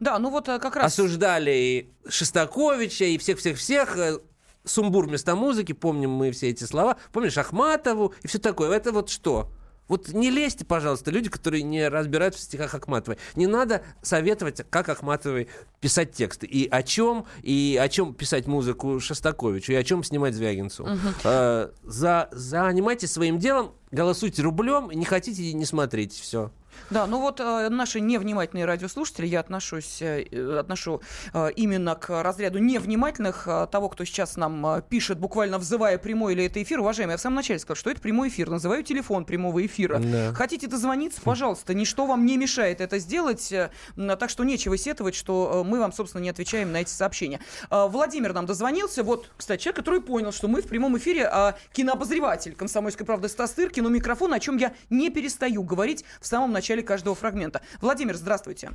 [0.00, 0.92] Да, ну вот э, как раз...
[0.92, 4.18] Осуждали и Шестаковича, и всех-всех-всех, э,
[4.64, 6.96] сумбур вместо музыки, помним мы все эти слова.
[7.12, 8.70] Помнишь Ахматову и все такое.
[8.70, 9.50] Это вот что?
[9.88, 13.18] Вот не лезьте, пожалуйста, люди, которые не разбираются в стихах Ахматовой.
[13.34, 15.48] Не надо советовать, как Ахматовой
[15.80, 16.46] писать тексты.
[16.46, 20.84] И о чем, и о чем писать музыку Шостаковичу, и о чем снимать Звягинцу.
[20.84, 20.98] Угу.
[21.24, 26.52] Э, за, занимайтесь своим делом, голосуйте рублем, не хотите, не смотрите, все.
[26.90, 32.58] Да, ну вот э, наши невнимательные радиослушатели, я отношусь, э, отношу э, именно к разряду
[32.58, 36.80] невнимательных, э, того, кто сейчас нам э, пишет, буквально взывая прямой или это эфир.
[36.80, 39.98] Уважаемый, я в самом начале сказал, что это прямой эфир, называю телефон прямого эфира.
[39.98, 40.34] Да.
[40.34, 45.62] Хотите дозвониться, пожалуйста, ничто вам не мешает это сделать, э, так что нечего сетовать, что
[45.64, 47.40] э, мы вам, собственно, не отвечаем на эти сообщения.
[47.70, 51.56] Э, Владимир нам дозвонился, вот, кстати, человек, который понял, что мы в прямом эфире, а
[51.72, 56.52] кинообозреватель «Комсомольской правды» Стас Тыркин у микрофона, о чем я не перестаю говорить в самом
[56.52, 57.60] начале каждого фрагмента.
[57.80, 58.70] Владимир, здравствуйте.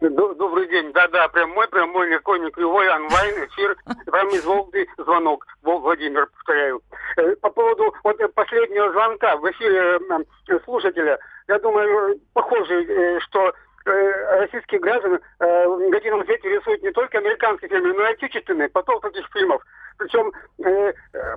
[0.00, 0.92] Добрый день.
[0.92, 3.76] Да-да, прямой, прямой, никакой не кривой, онлайн, эфир.
[4.06, 5.44] Вам из Волги звонок.
[5.62, 6.80] Владимир, повторяю.
[7.16, 9.98] Э, По поводу вот э, последнего звонка в эфире
[10.48, 13.52] э, слушателя, я думаю, похоже, что
[13.86, 18.68] э, российских граждан э, в негативном свете рисуют не только американские фильмы, но и отечественные,
[18.68, 19.62] поток таких фильмов.
[19.98, 20.32] Причем
[20.64, 20.92] э,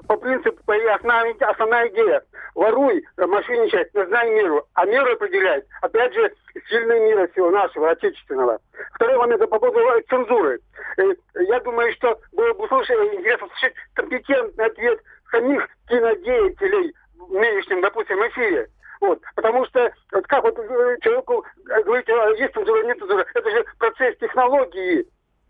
[0.08, 2.24] по принципу, и основная, основная идея.
[2.54, 4.66] Воруй, э, мошенничай, но знай меру.
[4.76, 6.32] А меру определяет, опять же,
[6.70, 8.60] сильный мира всего нашего, отечественного.
[8.94, 10.60] Второй момент по поводу э, цензуры.
[10.98, 11.04] Э,
[11.36, 15.00] Я думаю, что было бы слушать, интересно слушать компетентный ответ
[15.32, 18.70] самих кинодеятелей в нынешнем, допустим, эфире.
[19.00, 19.20] Вот.
[19.36, 23.66] Потому что, вот как вот э, человеку говорить, а есть цензура, нет цензуры, это же
[23.80, 25.08] процесс технологии,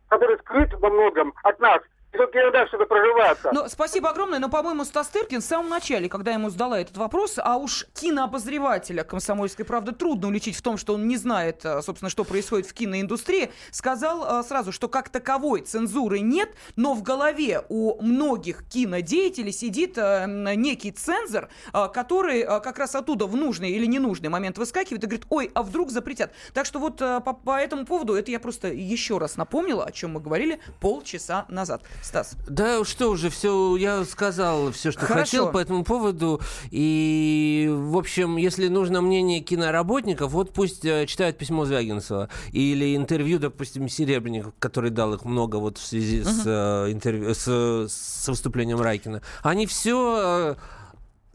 [0.08, 1.82] который скрыт во многом от нас.
[2.14, 3.52] И только иногда что-то проживается.
[3.54, 7.40] Ну, спасибо огромное, но, по-моему, Стас Тыркин в самом начале, когда ему задала этот вопрос,
[7.42, 12.10] а уж кинообозревателя «Комсомольской правды» трудно уличить в том, что он не знает, а, собственно,
[12.10, 17.64] что происходит в киноиндустрии, сказал а, сразу, что как таковой цензуры нет, но в голове
[17.70, 21.48] у многих кинодеятелей сидит м, некий цензор,
[21.94, 25.92] который как раз оттуда в нужный или ненужный момент выскакивает и говорит, ой, а вдруг
[25.92, 26.34] запретят.
[26.54, 30.12] Так что вот по, по этому поводу, это я просто еще раз напомнила, о чем
[30.12, 31.84] мы говорили полчаса назад.
[32.02, 32.36] Стас.
[32.48, 35.22] Да что уже, все, я сказал все, что Хорошо.
[35.24, 36.42] хотел по этому поводу.
[36.72, 42.30] И, в общем, если нужно мнение киноработников, вот пусть э, читают письмо Звягинцева.
[42.52, 47.48] Или интервью, допустим, Серебренников, который дал их много вот в связи с, э, интервью, с,
[47.88, 49.22] с выступлением Райкина.
[49.44, 50.58] Они все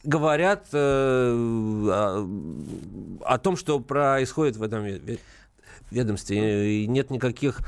[0.02, 0.78] говорят э,
[1.32, 2.28] о,
[3.24, 5.20] о том, что происходит в этом ве- ве-
[5.90, 6.82] ведомстве.
[6.82, 7.60] И нет никаких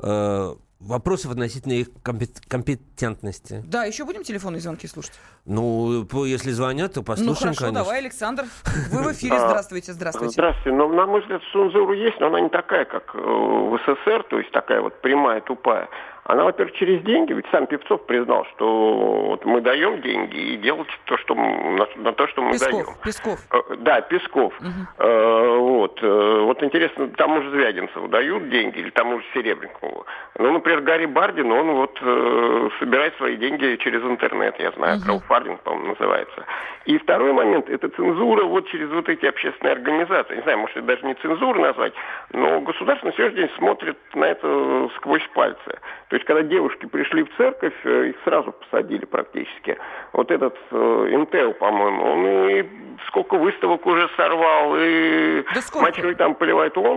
[0.00, 3.62] э, вопросов относительно их компет- компетентности.
[3.66, 5.12] Да, еще будем телефонные звонки слушать?
[5.44, 7.84] Ну, если звонят, то ну послушаем, хорошо, конечно.
[7.84, 8.44] давай, Александр.
[8.90, 9.36] Вы в эфире.
[9.36, 10.32] А, Здравствуйте, здравствуйте.
[10.32, 10.76] Здравствуйте.
[10.76, 14.38] Но, на мой взгляд, цензура есть, но она не такая, как э, в СССР, то
[14.38, 15.88] есть такая вот прямая, тупая.
[16.24, 20.92] Она, во-первых, через деньги, ведь сам Певцов признал, что вот мы даем деньги и делайте
[21.06, 22.84] то, что, на, на то, что мы даем.
[23.02, 23.38] Песков, Песков.
[23.50, 24.54] Э, Да, Песков.
[24.98, 25.98] Э, Вот.
[26.02, 30.06] э, Вот интересно, тому же Звягинцеву дают деньги или тому же Серебренникову?
[30.38, 35.60] Ну, например, Гарри Бардин, он вот э, собирает свои деньги через интернет, я знаю, краудфандинг,
[35.62, 36.44] по-моему, называется.
[36.86, 40.36] И второй момент, это цензура вот через вот эти общественные организации.
[40.36, 41.92] Не знаю, может, это даже не цензуру назвать,
[42.32, 45.78] но государство на сегодняшний день смотрит на это сквозь пальцы.
[46.10, 49.78] То есть, когда девушки пришли в церковь, э, их сразу посадили практически.
[50.12, 52.66] Вот этот э, Интел, по-моему, он и
[53.06, 55.86] сколько выставок уже сорвал, и Да сколько?
[55.86, 56.76] мочой там поливает.
[56.76, 56.96] Он,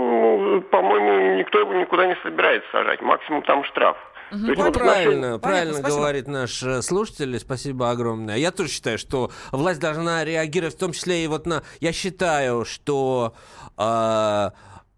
[0.56, 3.02] ну, по-моему, никто его никуда не собирается сажать.
[3.04, 3.97] Максимум там штраф.
[4.32, 5.99] Есть Ну, вот правильно, Понятно, правильно спасибо.
[5.99, 8.38] говорит наш э, слушатель, спасибо огромное.
[8.38, 11.62] Я тоже считаю, что власть должна реагировать, в том числе и вот на...
[11.82, 13.36] Я считаю, что
[13.78, 14.49] э,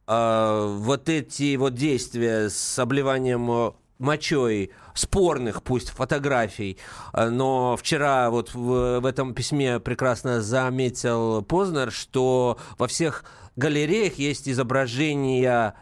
[0.07, 6.77] э, вот эти вот действия с обливанием мочой спорных, пусть, фотографий.
[7.13, 14.15] Э, Но вчера вот в, в этом письме прекрасно заметил Познер, что во всех галереях
[14.15, 15.75] есть изображения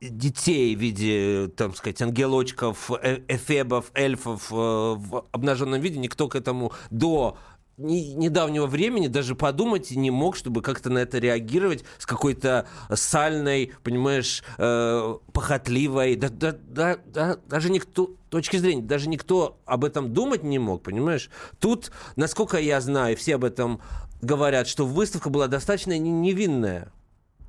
[0.00, 5.98] детей в виде, там сказать, ангелочков, э- эфебов, эльфов э, в обнаженном виде.
[5.98, 7.36] Никто к этому до
[7.76, 14.42] недавнего времени даже подумать не мог, чтобы как-то на это реагировать с какой-то сальной, понимаешь,
[14.58, 20.42] э, похотливой, да, да, да, да, даже никто, точки зрения, даже никто об этом думать
[20.42, 21.30] не мог, понимаешь?
[21.58, 23.80] Тут, насколько я знаю, все об этом
[24.22, 26.92] говорят, что выставка была достаточно не- невинная.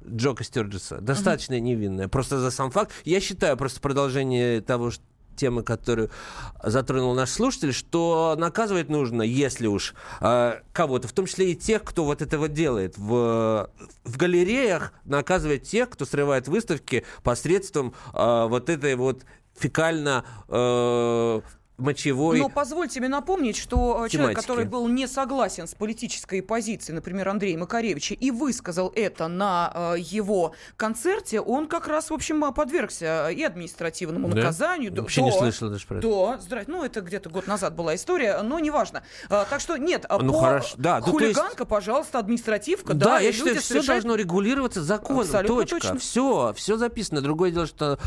[0.07, 0.99] Джока Стюрджеса.
[1.01, 2.07] Достаточно невинная.
[2.07, 2.91] Просто за сам факт.
[3.05, 5.03] Я считаю, просто продолжение того, что
[5.35, 6.09] темы, которую
[6.63, 11.83] затронул наш слушатель, что наказывать нужно, если уж э, кого-то, в том числе и тех,
[11.83, 12.97] кто вот этого делает.
[12.97, 13.69] В,
[14.03, 19.23] в галереях наказывать тех, кто срывает выставки посредством э, вот этой вот
[19.57, 21.41] фекально э,
[21.77, 22.39] мочевой.
[22.39, 24.15] Но позвольте мне напомнить, что тематики.
[24.15, 29.71] человек, который был не согласен с политической позицией, например, Андрея Макаревича, и высказал это на
[29.73, 34.35] э, его концерте, он как раз, в общем, подвергся и административному да?
[34.35, 34.93] наказанию.
[34.95, 36.07] Вообще да, не слышал даже про это.
[36.07, 36.79] Да, здравствуйте.
[36.79, 39.03] Ну, это где-то год назад была история, но неважно.
[39.29, 40.75] А, так что нет, ну, по хорошо.
[40.77, 41.69] Да, ну, хулиганка, есть...
[41.69, 42.93] пожалуйста, административка.
[42.93, 44.03] Да, да я считаю, все совершают...
[44.03, 45.21] должно регулироваться законом.
[45.21, 45.75] Абсолютно точка.
[45.75, 45.99] Точно.
[45.99, 47.21] Все, все записано.
[47.21, 47.99] Другое дело, что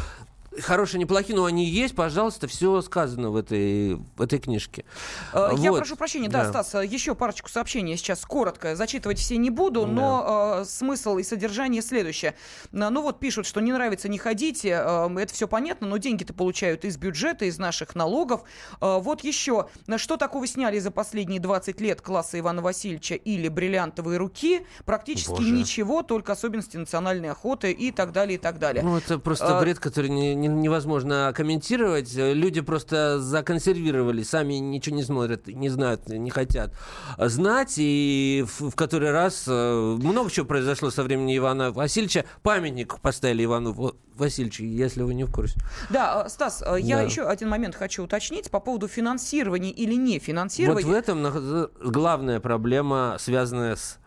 [0.61, 4.85] хорошие, неплохие, но они есть, пожалуйста, все сказано в этой, в этой книжке.
[5.33, 5.79] Э, я вот.
[5.79, 8.77] прошу прощения, да, да, Стас, еще парочку сообщений сейчас коротко.
[8.77, 9.87] Зачитывать все не буду, да.
[9.87, 12.35] но э, смысл и содержание следующее.
[12.73, 14.81] Ну вот пишут, что не нравится, не ходите.
[14.85, 18.43] Э, это все понятно, но деньги-то получают из бюджета, из наших налогов.
[18.81, 19.69] Э, вот еще.
[19.97, 24.67] Что такого сняли за последние 20 лет класса Ивана Васильевича или бриллиантовые руки?
[24.85, 25.51] Практически Боже.
[25.51, 28.83] ничего, только особенности национальной охоты и так далее, и так далее.
[28.83, 32.13] Ну, это просто э, бред, который не, не невозможно комментировать.
[32.15, 36.73] Люди просто законсервировали, сами ничего не смотрят, не знают, не хотят
[37.19, 37.75] знать.
[37.77, 42.25] И в, в который раз э, много чего произошло со времени Ивана Васильевича.
[42.43, 45.59] Памятник поставили Ивану Васильевичу, если вы не в курсе.
[45.91, 47.03] Да, э, Стас, э, я да.
[47.03, 50.85] еще один момент хочу уточнить по поводу финансирования или не финансирования.
[50.85, 53.99] Вот в этом главная проблема, связанная с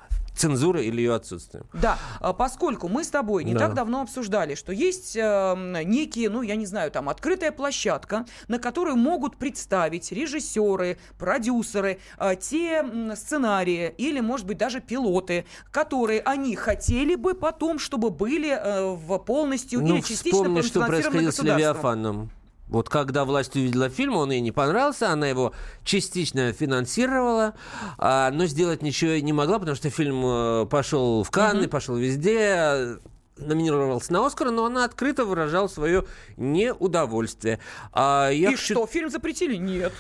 [0.42, 1.64] цензуры или ее отсутствие.
[1.74, 3.60] Да, а, поскольку мы с тобой не да.
[3.60, 8.58] так давно обсуждали, что есть э, некие, ну, я не знаю, там, открытая площадка, на
[8.58, 16.22] которую могут представить режиссеры, продюсеры, э, те э, сценарии или, может быть, даже пилоты, которые
[16.22, 21.32] они хотели бы потом, чтобы были э, в полностью ну, или частично вспомни, что происходило
[21.32, 22.32] с Левиафаном.
[22.72, 25.54] Вот когда власть увидела фильм, он ей не понравился, она его
[25.84, 27.54] частично финансировала,
[27.98, 31.68] а, но сделать ничего не могла, потому что фильм э, пошел в Канны, mm-hmm.
[31.68, 32.98] пошел везде,
[33.38, 36.06] номинировался на Оскар, но она открыто выражала свое
[36.38, 37.60] неудовольствие.
[37.92, 38.74] А я И хочу...
[38.74, 39.58] что, фильм запретили?
[39.58, 39.92] Нет.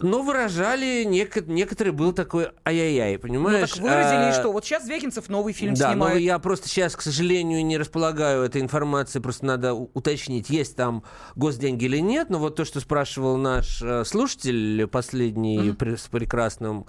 [0.00, 3.70] Но выражали, нек- некоторые был такой ай-яй-яй, понимаешь?
[3.76, 6.14] Ну так выразили, а, что вот сейчас Звягинцев новый фильм да, снимает.
[6.14, 11.04] но я просто сейчас, к сожалению, не располагаю этой информацией, просто надо уточнить, есть там
[11.36, 15.96] госденьги или нет, но вот то, что спрашивал наш э, слушатель последний mm-hmm.
[15.96, 16.86] с прекрасным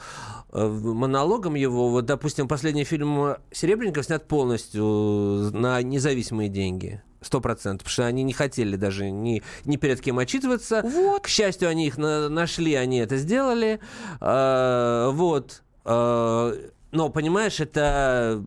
[0.51, 7.03] э, монологом его, вот, допустим, последний фильм Серебренников снят полностью на независимые деньги.
[7.25, 10.83] Сто процентов, потому что они не хотели даже ни, ни перед кем отчитываться.
[10.83, 11.23] Вот.
[11.23, 13.79] К счастью, они их на, нашли, они это сделали.
[14.21, 15.63] А, вот.
[15.85, 16.53] А,
[16.91, 18.43] но, понимаешь, это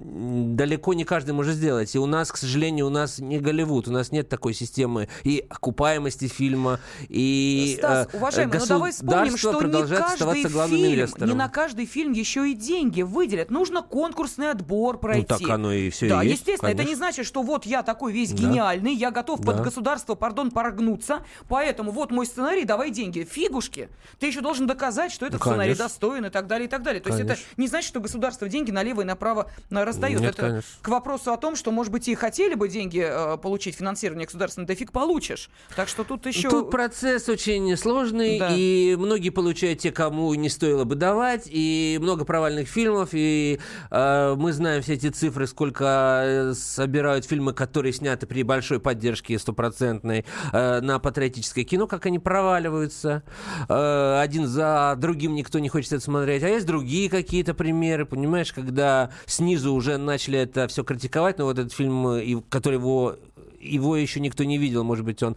[0.00, 1.94] далеко не каждый может сделать.
[1.94, 5.44] И у нас, к сожалению, у нас не Голливуд, у нас нет такой системы и
[5.48, 11.48] окупаемости фильма, и Стас, э, уважаемый, ну давай вспомним, что не каждый фильм, не на
[11.48, 13.50] каждый фильм еще и деньги выделят.
[13.50, 15.26] Нужно конкурсный отбор пройти.
[15.30, 16.82] Ну так оно и все Да, и есть, естественно, конечно.
[16.82, 18.36] это не значит, что вот я такой весь да.
[18.36, 19.52] гениальный, я готов да.
[19.52, 23.26] под государство, пардон, прогнуться, поэтому вот мой сценарий, давай деньги.
[23.28, 23.88] Фигушки.
[24.18, 27.00] Ты еще должен доказать, что этот ну, сценарий достоин и так далее, и так далее.
[27.00, 27.32] То конечно.
[27.32, 29.50] есть это не значит, что государство деньги налево и направо
[29.88, 30.20] раздает.
[30.20, 30.70] Нет, Это конечно.
[30.80, 34.66] к вопросу о том, что, может быть, и хотели бы деньги э, получить, финансирование государственное,
[34.66, 35.50] да фиг получишь.
[35.74, 36.48] Так что тут еще...
[36.48, 38.48] Тут процесс очень сложный, да.
[38.52, 43.58] и многие получают те, кому не стоило бы давать, и много провальных фильмов, и
[43.90, 49.38] э, мы знаем все эти цифры, сколько э, собирают фильмы, которые сняты при большой поддержке
[49.38, 53.22] стопроцентной э, на патриотическое кино, как они проваливаются.
[53.68, 56.42] Э, один за другим никто не хочет это смотреть.
[56.42, 61.58] А есть другие какие-то примеры, понимаешь, когда снизу уже начали это все критиковать, но вот
[61.58, 63.16] этот фильм, э, который его,
[63.60, 65.36] его еще никто не видел, может быть, он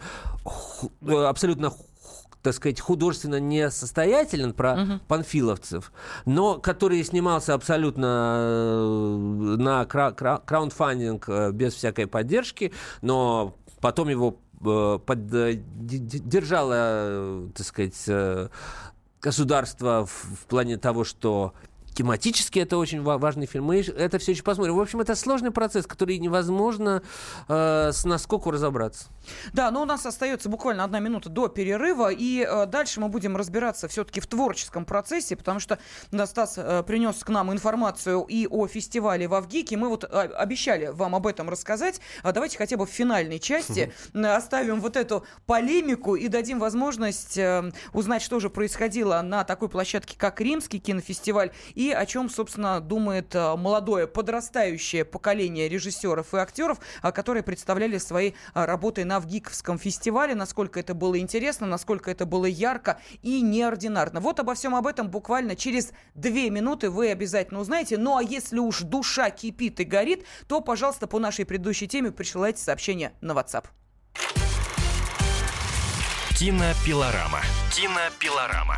[1.07, 1.73] э, абсолютно
[2.41, 4.93] так сказать, художественно несостоятелен про угу.
[5.07, 5.91] панфиловцев,
[6.25, 12.73] но который снимался абсолютно э, на краундфандинг без всякой поддержки,
[13.03, 18.49] но потом его поддержало, так сказать,
[19.21, 21.53] государство в плане того, что
[21.93, 23.65] тематически это очень важный фильм.
[23.65, 24.75] Мы это все еще посмотрим.
[24.75, 27.01] В общем, это сложный процесс, который невозможно
[27.47, 29.07] э, с наскоку разобраться.
[29.53, 33.37] Да, но у нас остается буквально одна минута до перерыва, и э, дальше мы будем
[33.37, 35.79] разбираться все-таки в творческом процессе, потому что
[36.11, 39.77] да, Стас э, принес к нам информацию и о фестивале в Авгике.
[39.77, 42.01] Мы вот э, обещали вам об этом рассказать.
[42.23, 47.71] А давайте хотя бы в финальной части оставим вот эту полемику и дадим возможность э,
[47.93, 51.51] узнать, что же происходило на такой площадке, как Римский кинофестиваль
[51.81, 57.97] и о чем, собственно, думает э, молодое подрастающее поколение режиссеров и актеров, а, которые представляли
[57.97, 63.41] свои а, работы на ВГИКовском фестивале, насколько это было интересно, насколько это было ярко и
[63.41, 64.19] неординарно.
[64.19, 67.97] Вот обо всем об этом буквально через две минуты вы обязательно узнаете.
[67.97, 72.61] Ну а если уж душа кипит и горит, то, пожалуйста, по нашей предыдущей теме присылайте
[72.61, 73.65] сообщение на WhatsApp.
[76.37, 77.41] Кинопилорама.
[77.71, 78.77] Кинопилорама.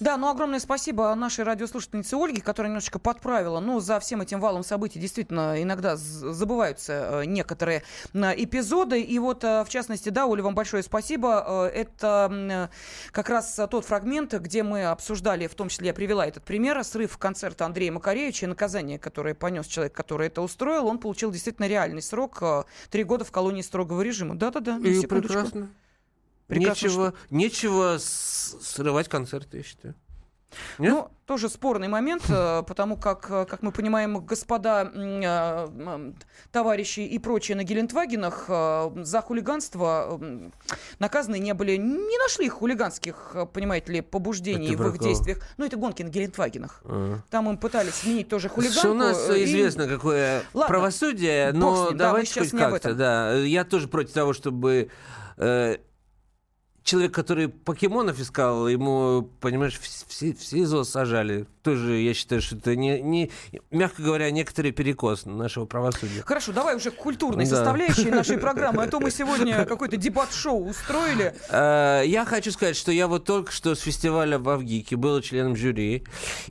[0.00, 3.60] Да, ну огромное спасибо нашей радиослушательнице Ольге, которая немножечко подправила.
[3.60, 7.82] Ну, за всем этим валом событий действительно иногда забываются э, некоторые
[8.14, 9.02] эпизоды.
[9.02, 11.44] И вот, э, в частности, да, Оля, вам большое спасибо.
[11.46, 12.70] Э, это
[13.12, 17.18] как раз тот фрагмент, где мы обсуждали, в том числе я привела этот пример, срыв
[17.18, 20.86] концерта Андрея Макаревича и наказание, которое понес человек, который это устроил.
[20.86, 22.42] Он получил действительно реальный срок.
[22.88, 24.34] Три года в колонии строгого режима.
[24.34, 24.78] Да-да-да.
[24.78, 25.68] И прекрасно.
[26.50, 27.34] Прекрасно, нечего, что...
[27.34, 29.94] нечего срывать концерты, я считаю.
[30.78, 30.92] Нет?
[30.92, 36.12] Ну, тоже спорный момент, э, потому как, э, как мы понимаем, господа э,
[36.50, 40.20] товарищи и прочие на Гелендвагенах за хулиганство
[40.98, 45.08] наказаны не были, не нашли хулиганских, понимаете ли, побуждений в их кого?
[45.08, 45.38] действиях.
[45.56, 46.80] Ну, это гонки на Гелендвагенах.
[46.84, 47.18] А.
[47.30, 48.88] Там им пытались сменить тоже хулиганку.
[48.88, 49.44] У нас и...
[49.44, 52.94] известно, какое Ладно, правосудие, но давайте да, хоть как-то.
[52.94, 53.34] Да.
[53.34, 54.90] Я тоже против того, чтобы
[56.84, 61.46] человек, который покемонов искал, ему, понимаешь, в, в, в СИЗО сажали.
[61.62, 63.30] Тоже, я считаю, что это не, не,
[63.70, 66.22] мягко говоря, некоторый перекос нашего правосудия.
[66.24, 67.56] Хорошо, давай уже к культурной да.
[67.56, 71.34] составляющей нашей программы, а то мы сегодня какой-то дебат-шоу устроили.
[71.50, 75.56] Э, я хочу сказать, что я вот только что с фестиваля в Авгике был членом
[75.56, 76.04] жюри,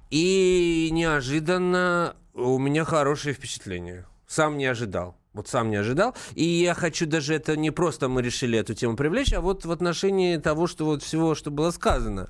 [0.10, 4.06] и неожиданно у меня хорошее впечатление.
[4.28, 5.19] Сам не ожидал.
[5.34, 6.16] Вот сам не ожидал.
[6.34, 9.72] И я хочу даже это не просто мы решили эту тему привлечь, а вот в
[9.72, 12.30] отношении того, что вот всего, что было сказано.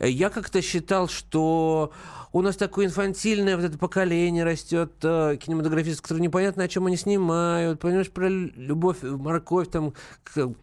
[0.00, 1.92] Я как-то считал, что
[2.32, 6.96] у нас такое инфантильное вот это поколение растет э, кинематографистов, которые непонятно, о чем они
[6.96, 7.80] снимают.
[7.80, 9.94] Понимаешь, про любовь, морковь, там,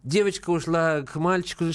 [0.04, 1.66] девочка ушла к мальчику.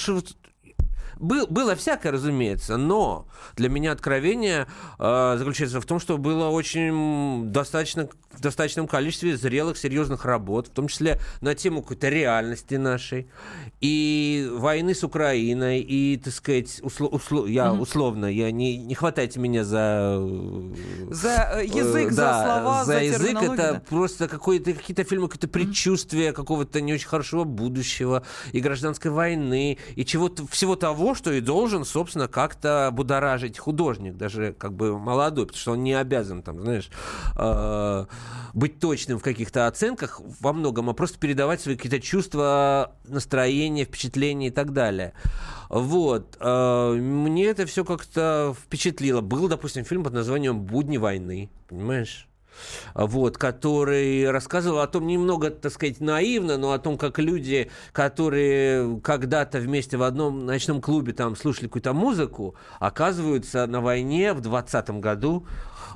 [1.20, 4.66] Был, было всякое, разумеется, но для меня откровение
[4.98, 8.08] э, заключается в том, что было очень достаточно,
[8.40, 13.28] в достаточном количестве зрелых, серьезных работ, в том числе на тему какой-то реальности нашей,
[13.82, 17.82] и войны с Украиной, и, так сказать, усло, усло, я угу.
[17.82, 20.18] условно, я не, не хватайте меня за...
[21.10, 23.42] За э, язык, э, за да, слова, за, за язык.
[23.42, 23.82] Это да?
[23.86, 28.22] просто какое-то, какие-то фильмы, какое-то предчувствие какого-то не очень хорошего будущего,
[28.52, 34.54] и гражданской войны, и чего-то, всего того, что и должен, собственно, как-то будоражить художник, даже
[34.54, 36.88] как бы молодой, потому что он не обязан, там, знаешь,
[37.36, 38.06] э,
[38.54, 44.48] быть точным в каких-то оценках во многом, а просто передавать свои какие-то чувства, настроения, впечатления
[44.48, 45.12] и так далее.
[45.68, 46.36] Вот.
[46.40, 49.20] Э, мне это все как-то впечатлило.
[49.20, 52.29] Был, допустим, фильм под названием «Будни войны», понимаешь?
[52.94, 59.00] Вот, который рассказывал о том немного, так сказать, наивно, но о том, как люди, которые
[59.00, 64.90] когда-то вместе в одном ночном клубе там слушали какую-то музыку, оказываются на войне в 2020
[65.00, 65.46] году,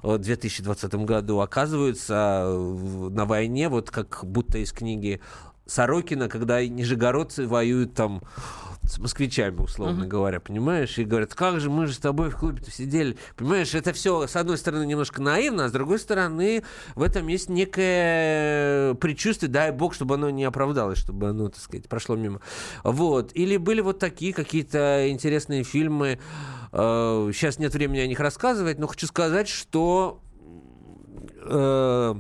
[0.03, 2.47] в 2020 году, оказываются
[3.11, 5.21] на войне, вот как будто из книги
[5.67, 8.23] Сорокина, когда нижегородцы воюют там
[8.87, 10.09] с москвичами, условно uh-huh.
[10.09, 10.99] говоря, понимаешь?
[10.99, 13.17] И говорят, как же мы же с тобой в клубе-то сидели.
[13.37, 17.49] Понимаешь, это все, с одной стороны, немножко наивно, а с другой стороны, в этом есть
[17.49, 22.43] некое предчувствие, дай бог, чтобы оно не оправдалось, чтобы оно, так сказать, прошло мимо.
[22.83, 23.31] Вот.
[23.35, 26.19] Или были вот такие какие-то интересные фильмы.
[26.71, 30.21] Сейчас э, нет времени о них рассказывать, но хочу сказать, что
[31.41, 32.15] э,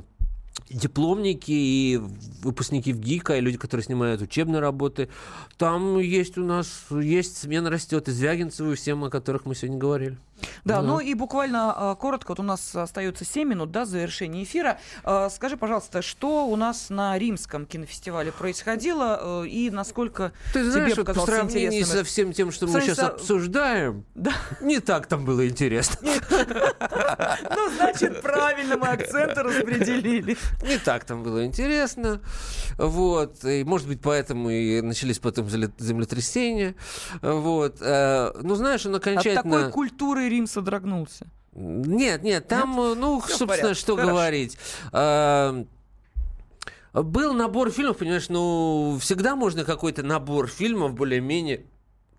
[0.74, 2.00] дипломники и
[2.42, 5.08] выпускники в ГИКа, и люди, которые снимают учебные работы.
[5.56, 9.78] Там есть у нас, есть смена растет из Звягинцева и всем, о которых мы сегодня
[9.78, 10.18] говорили.
[10.64, 14.43] Да, ну, ну и буквально а, коротко, вот у нас остается 7 минут до завершения
[14.43, 14.78] эфира.
[15.03, 20.93] А, скажи, пожалуйста, что у нас на Римском кинофестивале происходило э, и насколько Ты знаешь,
[20.93, 21.99] тебе показалось вот по сравнению интересным?
[21.99, 24.32] со всем тем, что мы сейчас обсуждаем, да.
[24.61, 25.99] не так там было интересно.
[27.51, 30.37] Ну, значит, правильно мы акценты распределили.
[30.62, 32.20] Не так там было интересно.
[32.78, 33.45] Вот.
[33.45, 36.74] И, может быть, поэтому и начались потом землетрясения.
[37.22, 37.78] Вот.
[37.80, 39.41] Э, ну, знаешь, он окончательно...
[39.41, 41.26] От такой культуры Рим содрогнулся.
[41.54, 42.98] Нет, нет, там, нет?
[42.98, 44.10] ну, Все собственно, что Хорошо.
[44.10, 44.58] говорить.
[44.92, 45.64] А,
[46.92, 51.66] был набор фильмов, понимаешь, ну, всегда можно какой-то набор фильмов более-менее,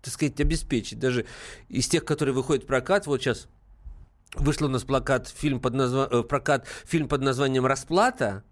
[0.02, 0.98] так сказать, обеспечить.
[0.98, 1.26] Даже
[1.68, 3.48] из тех, которые выходят в прокат, вот сейчас
[4.34, 6.08] вышел у нас плакат, фильм под назва...
[6.10, 8.42] Э, прокат, фильм под названием «Расплата».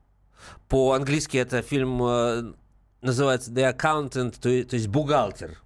[0.68, 2.52] По-английски это фильм э,
[3.00, 5.64] называется «The Accountant», то есть «Бухгалтер».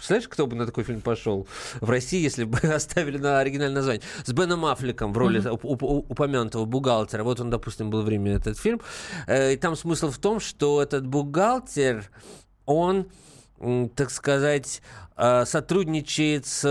[0.00, 1.46] Представляешь, кто бы на такой фильм пошел
[1.82, 4.02] в России, если бы оставили на оригинальное название?
[4.24, 5.60] С Беном Аффлеком в роли mm-hmm.
[5.60, 7.22] уп- уп- упомянутого бухгалтера.
[7.22, 8.80] Вот он, допустим, был время этот фильм.
[9.26, 12.10] Э, и там смысл в том, что этот бухгалтер,
[12.64, 13.08] он
[13.94, 14.80] так сказать,
[15.18, 16.62] э, сотрудничает с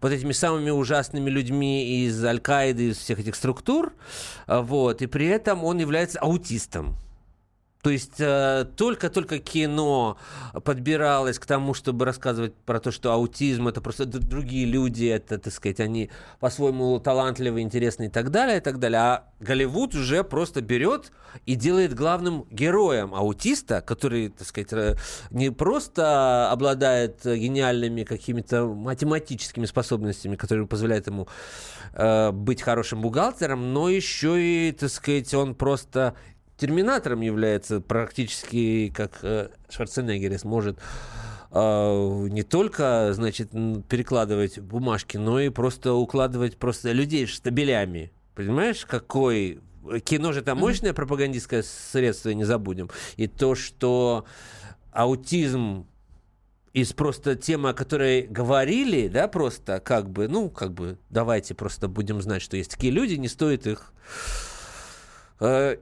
[0.00, 3.92] вот этими самыми ужасными людьми из Аль-Каиды, из всех этих структур,
[4.46, 6.96] э, вот, и при этом он является аутистом.
[7.82, 10.16] То есть э, только-только кино
[10.64, 15.52] подбиралось к тому, чтобы рассказывать про то, что аутизм это просто другие люди, это, так
[15.52, 16.08] сказать, они
[16.38, 19.00] по-своему талантливые, интересные и так далее, и так далее.
[19.00, 21.10] А Голливуд уже просто берет
[21.44, 24.94] и делает главным героем аутиста, который, так сказать, э,
[25.32, 31.26] не просто обладает гениальными какими-то математическими способностями, которые позволяют ему
[31.94, 36.14] э, быть хорошим бухгалтером, но еще и, так сказать, он просто
[36.62, 40.78] терминатором является практически, как э, Шварценеггер сможет
[41.50, 43.50] э, не только, значит,
[43.88, 48.12] перекладывать бумажки, но и просто укладывать просто людей штабелями.
[48.36, 49.60] Понимаешь, какой...
[50.04, 52.90] Кино же это мощное пропагандистское средство, не забудем.
[53.16, 54.24] И то, что
[54.92, 55.88] аутизм
[56.72, 61.88] из просто темы, о которой говорили, да, просто как бы, ну, как бы, давайте просто
[61.88, 63.92] будем знать, что есть такие люди, не стоит их
[65.42, 65.76] э,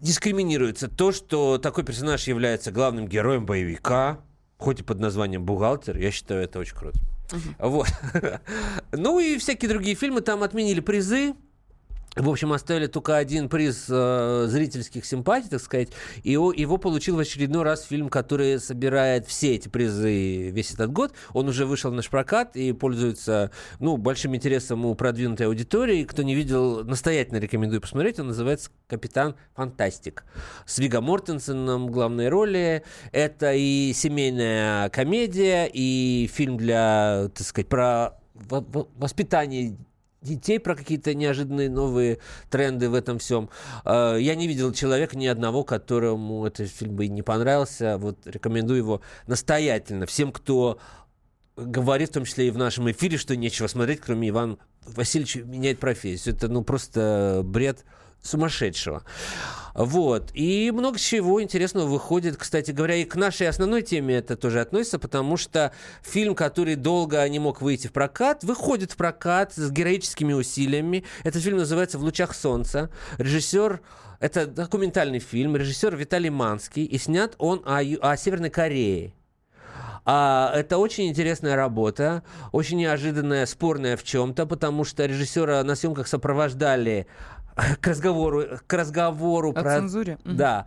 [0.00, 4.20] дискриминируется то, что такой персонаж является главным героем боевика,
[4.58, 6.98] хоть и под названием «Бухгалтер», я считаю, это очень круто.
[7.30, 7.68] Uh-huh.
[7.68, 7.88] Вот.
[8.92, 11.34] ну и всякие другие фильмы там отменили призы.
[12.16, 15.90] В общем, оставили только один приз э, зрительских симпатий, так сказать.
[16.22, 20.90] И его, его получил в очередной раз фильм, который собирает все эти призы весь этот
[20.92, 21.12] год.
[21.34, 23.50] Он уже вышел в наш прокат и пользуется
[23.80, 26.04] ну, большим интересом у продвинутой аудитории.
[26.04, 28.18] Кто не видел, настоятельно рекомендую посмотреть.
[28.18, 30.24] Он называется «Капитан Фантастик».
[30.64, 32.82] С Виго Мортенсеном в главной роли.
[33.12, 38.18] Это и семейная комедия, и фильм для, так сказать, про
[38.96, 39.76] воспитание
[40.26, 42.18] детей, про какие-то неожиданные новые
[42.50, 43.48] тренды в этом всем.
[43.84, 47.98] А, я не видел человека ни одного, которому этот фильм бы не понравился.
[47.98, 50.78] Вот рекомендую его настоятельно всем, кто
[51.56, 55.78] говорит, в том числе и в нашем эфире, что нечего смотреть, кроме Ивана Васильевича меняет
[55.78, 56.34] профессию.
[56.34, 57.84] Это ну просто бред
[58.26, 59.02] сумасшедшего.
[59.74, 60.30] Вот.
[60.32, 64.98] И много чего интересного выходит, кстати говоря, и к нашей основной теме это тоже относится,
[64.98, 65.72] потому что
[66.02, 71.04] фильм, который долго не мог выйти в прокат, выходит в прокат с героическими усилиями.
[71.24, 72.90] Этот фильм называется «В лучах солнца».
[73.18, 73.80] Режиссер
[74.18, 79.12] это документальный фильм, режиссер Виталий Манский, и снят он о, о Северной Корее.
[80.08, 82.22] А, это очень интересная работа,
[82.52, 87.08] очень неожиданная, спорная в чем-то, потому что режиссера на съемках сопровождали
[87.80, 89.76] к разговору, к разговору О про...
[89.76, 90.18] цензуре.
[90.24, 90.66] Да.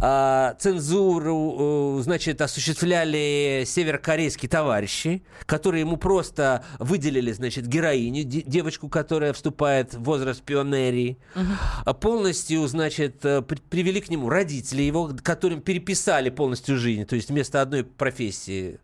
[0.00, 9.32] А, цензуру, э, значит, осуществляли северокорейские товарищи, которые ему просто выделили, значит, героиню, девочку, которая
[9.32, 11.18] вступает в возраст пионерии.
[11.34, 11.94] Угу.
[11.94, 17.60] Полностью, значит, э, привели к нему родителей его, которым переписали полностью жизнь, то есть вместо
[17.60, 18.78] одной профессии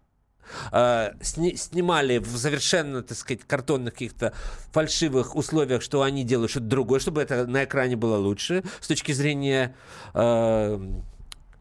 [1.22, 4.32] сни, снимали в совершенно, так сказать, картонных каких-то
[4.72, 9.12] фальшивых условиях, что они делают что-то другое, чтобы это на экране было лучше с точки
[9.12, 9.74] зрения...
[10.14, 10.80] Э,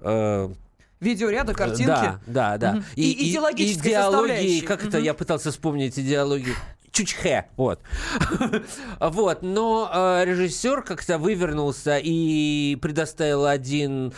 [0.01, 0.53] э,
[0.99, 1.85] Видеоряда, картинки.
[1.85, 2.71] Да, да, да.
[2.71, 2.83] Угу.
[2.95, 4.87] И, и идеологической идеологии, как угу.
[4.87, 6.55] это, я пытался вспомнить идеологию.
[6.93, 7.79] Чучхе, вот.
[8.99, 14.13] вот, но э, режиссер как-то вывернулся и предоставил один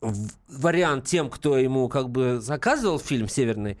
[0.00, 3.78] вариант тем, кто ему как бы заказывал фильм «Северный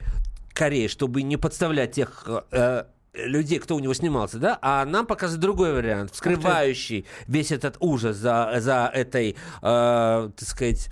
[0.52, 5.40] Кореи», чтобы не подставлять тех э, людей, кто у него снимался, да, а нам показывает
[5.40, 10.88] другой вариант, вскрывающий весь этот ужас за, за этой, э, так сказать,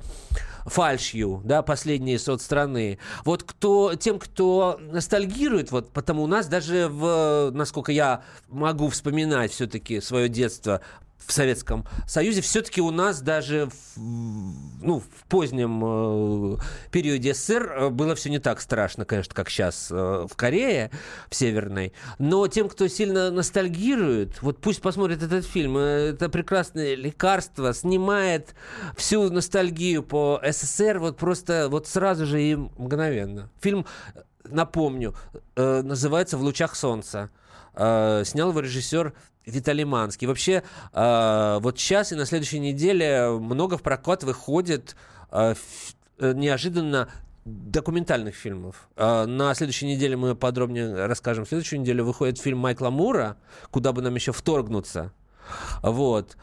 [0.66, 2.98] фальшью, да, последние соцстраны.
[3.24, 9.52] Вот кто, тем, кто ностальгирует, вот, потому у нас даже в, насколько я могу вспоминать
[9.52, 10.80] все-таки свое детство,
[11.26, 15.82] в Советском Союзе, все-таки у нас даже в, ну, в позднем
[16.54, 16.58] э,
[16.92, 20.90] периоде СССР э, было все не так страшно, конечно, как сейчас э, в Корее,
[21.28, 21.92] в Северной.
[22.18, 25.76] Но тем, кто сильно ностальгирует, вот пусть посмотрит этот фильм.
[25.76, 28.54] Это прекрасное лекарство, снимает
[28.96, 33.50] всю ностальгию по СССР вот просто вот сразу же и мгновенно.
[33.60, 33.84] Фильм,
[34.44, 35.14] напомню,
[35.56, 37.30] называется «В лучах солнца».
[37.76, 39.12] Э, снял его режиссер
[39.44, 40.26] Виталий Манский.
[40.26, 40.62] Вообще,
[40.92, 44.96] э, вот сейчас и на следующей неделе много в прокат выходит
[45.30, 45.54] э,
[46.18, 47.08] э, неожиданно
[47.44, 48.88] документальных фильмов.
[48.96, 51.44] Э, на следующей неделе мы подробнее расскажем.
[51.44, 53.36] В следующую неделю выходит фильм Майкла Мура
[53.70, 55.12] «Куда бы нам еще вторгнуться».
[55.82, 56.36] Вот.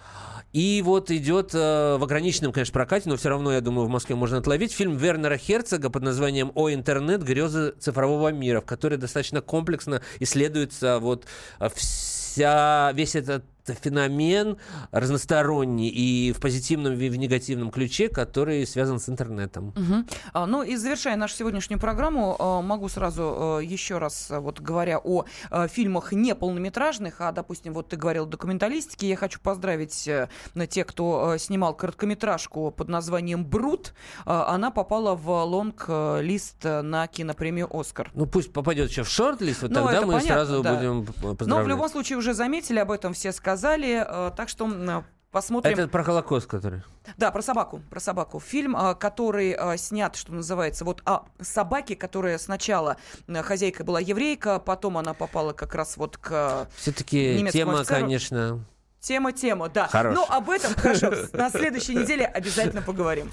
[0.53, 4.15] И вот идет э, в ограниченном, конечно, прокате, но все равно, я думаю, в Москве
[4.15, 7.23] можно отловить фильм Вернера Херцога под названием «О интернет.
[7.23, 11.25] Грезы цифрового мира», в который достаточно комплексно исследуется вот
[11.59, 14.57] э, вся, весь этот феномен
[14.91, 19.69] разносторонний и в позитивном, и в негативном ключе, который связан с интернетом.
[19.69, 20.45] Угу.
[20.47, 25.25] Ну и завершая нашу сегодняшнюю программу, а, могу сразу а, еще раз, вот говоря о
[25.67, 30.27] фильмах не полнометражных, а, допустим, вот ты говорил документалистики, я хочу поздравить а,
[30.67, 33.93] тех, кто снимал короткометражку под названием «Брут».
[34.25, 38.11] Она попала в лонг-лист на кинопремию «Оскар».
[38.13, 40.75] Ну пусть попадет еще в шорт-лист, вот ну, тогда мы понятно, сразу да.
[40.75, 41.47] будем поздравлять.
[41.47, 44.03] Но в любом случае уже заметили, об этом все сказали сказали.
[44.07, 45.73] Э, так что посмотрим.
[45.73, 46.81] Это про Холокост, который.
[47.17, 48.39] Да, про собаку, про собаку.
[48.39, 52.97] Фильм, э, который э, снят, что называется, вот о собаке, которая сначала
[53.43, 58.01] хозяйка была еврейка, потом она попала как раз вот к Все-таки тема, офицеру.
[58.01, 58.65] конечно.
[58.99, 59.87] Тема, тема, да.
[59.87, 60.15] Хорош.
[60.15, 63.29] Ну, об этом, хорошо, на следующей неделе обязательно поговорим.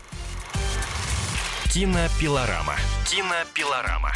[1.73, 2.75] Кинопилорама.
[3.07, 4.13] Кинопилорама.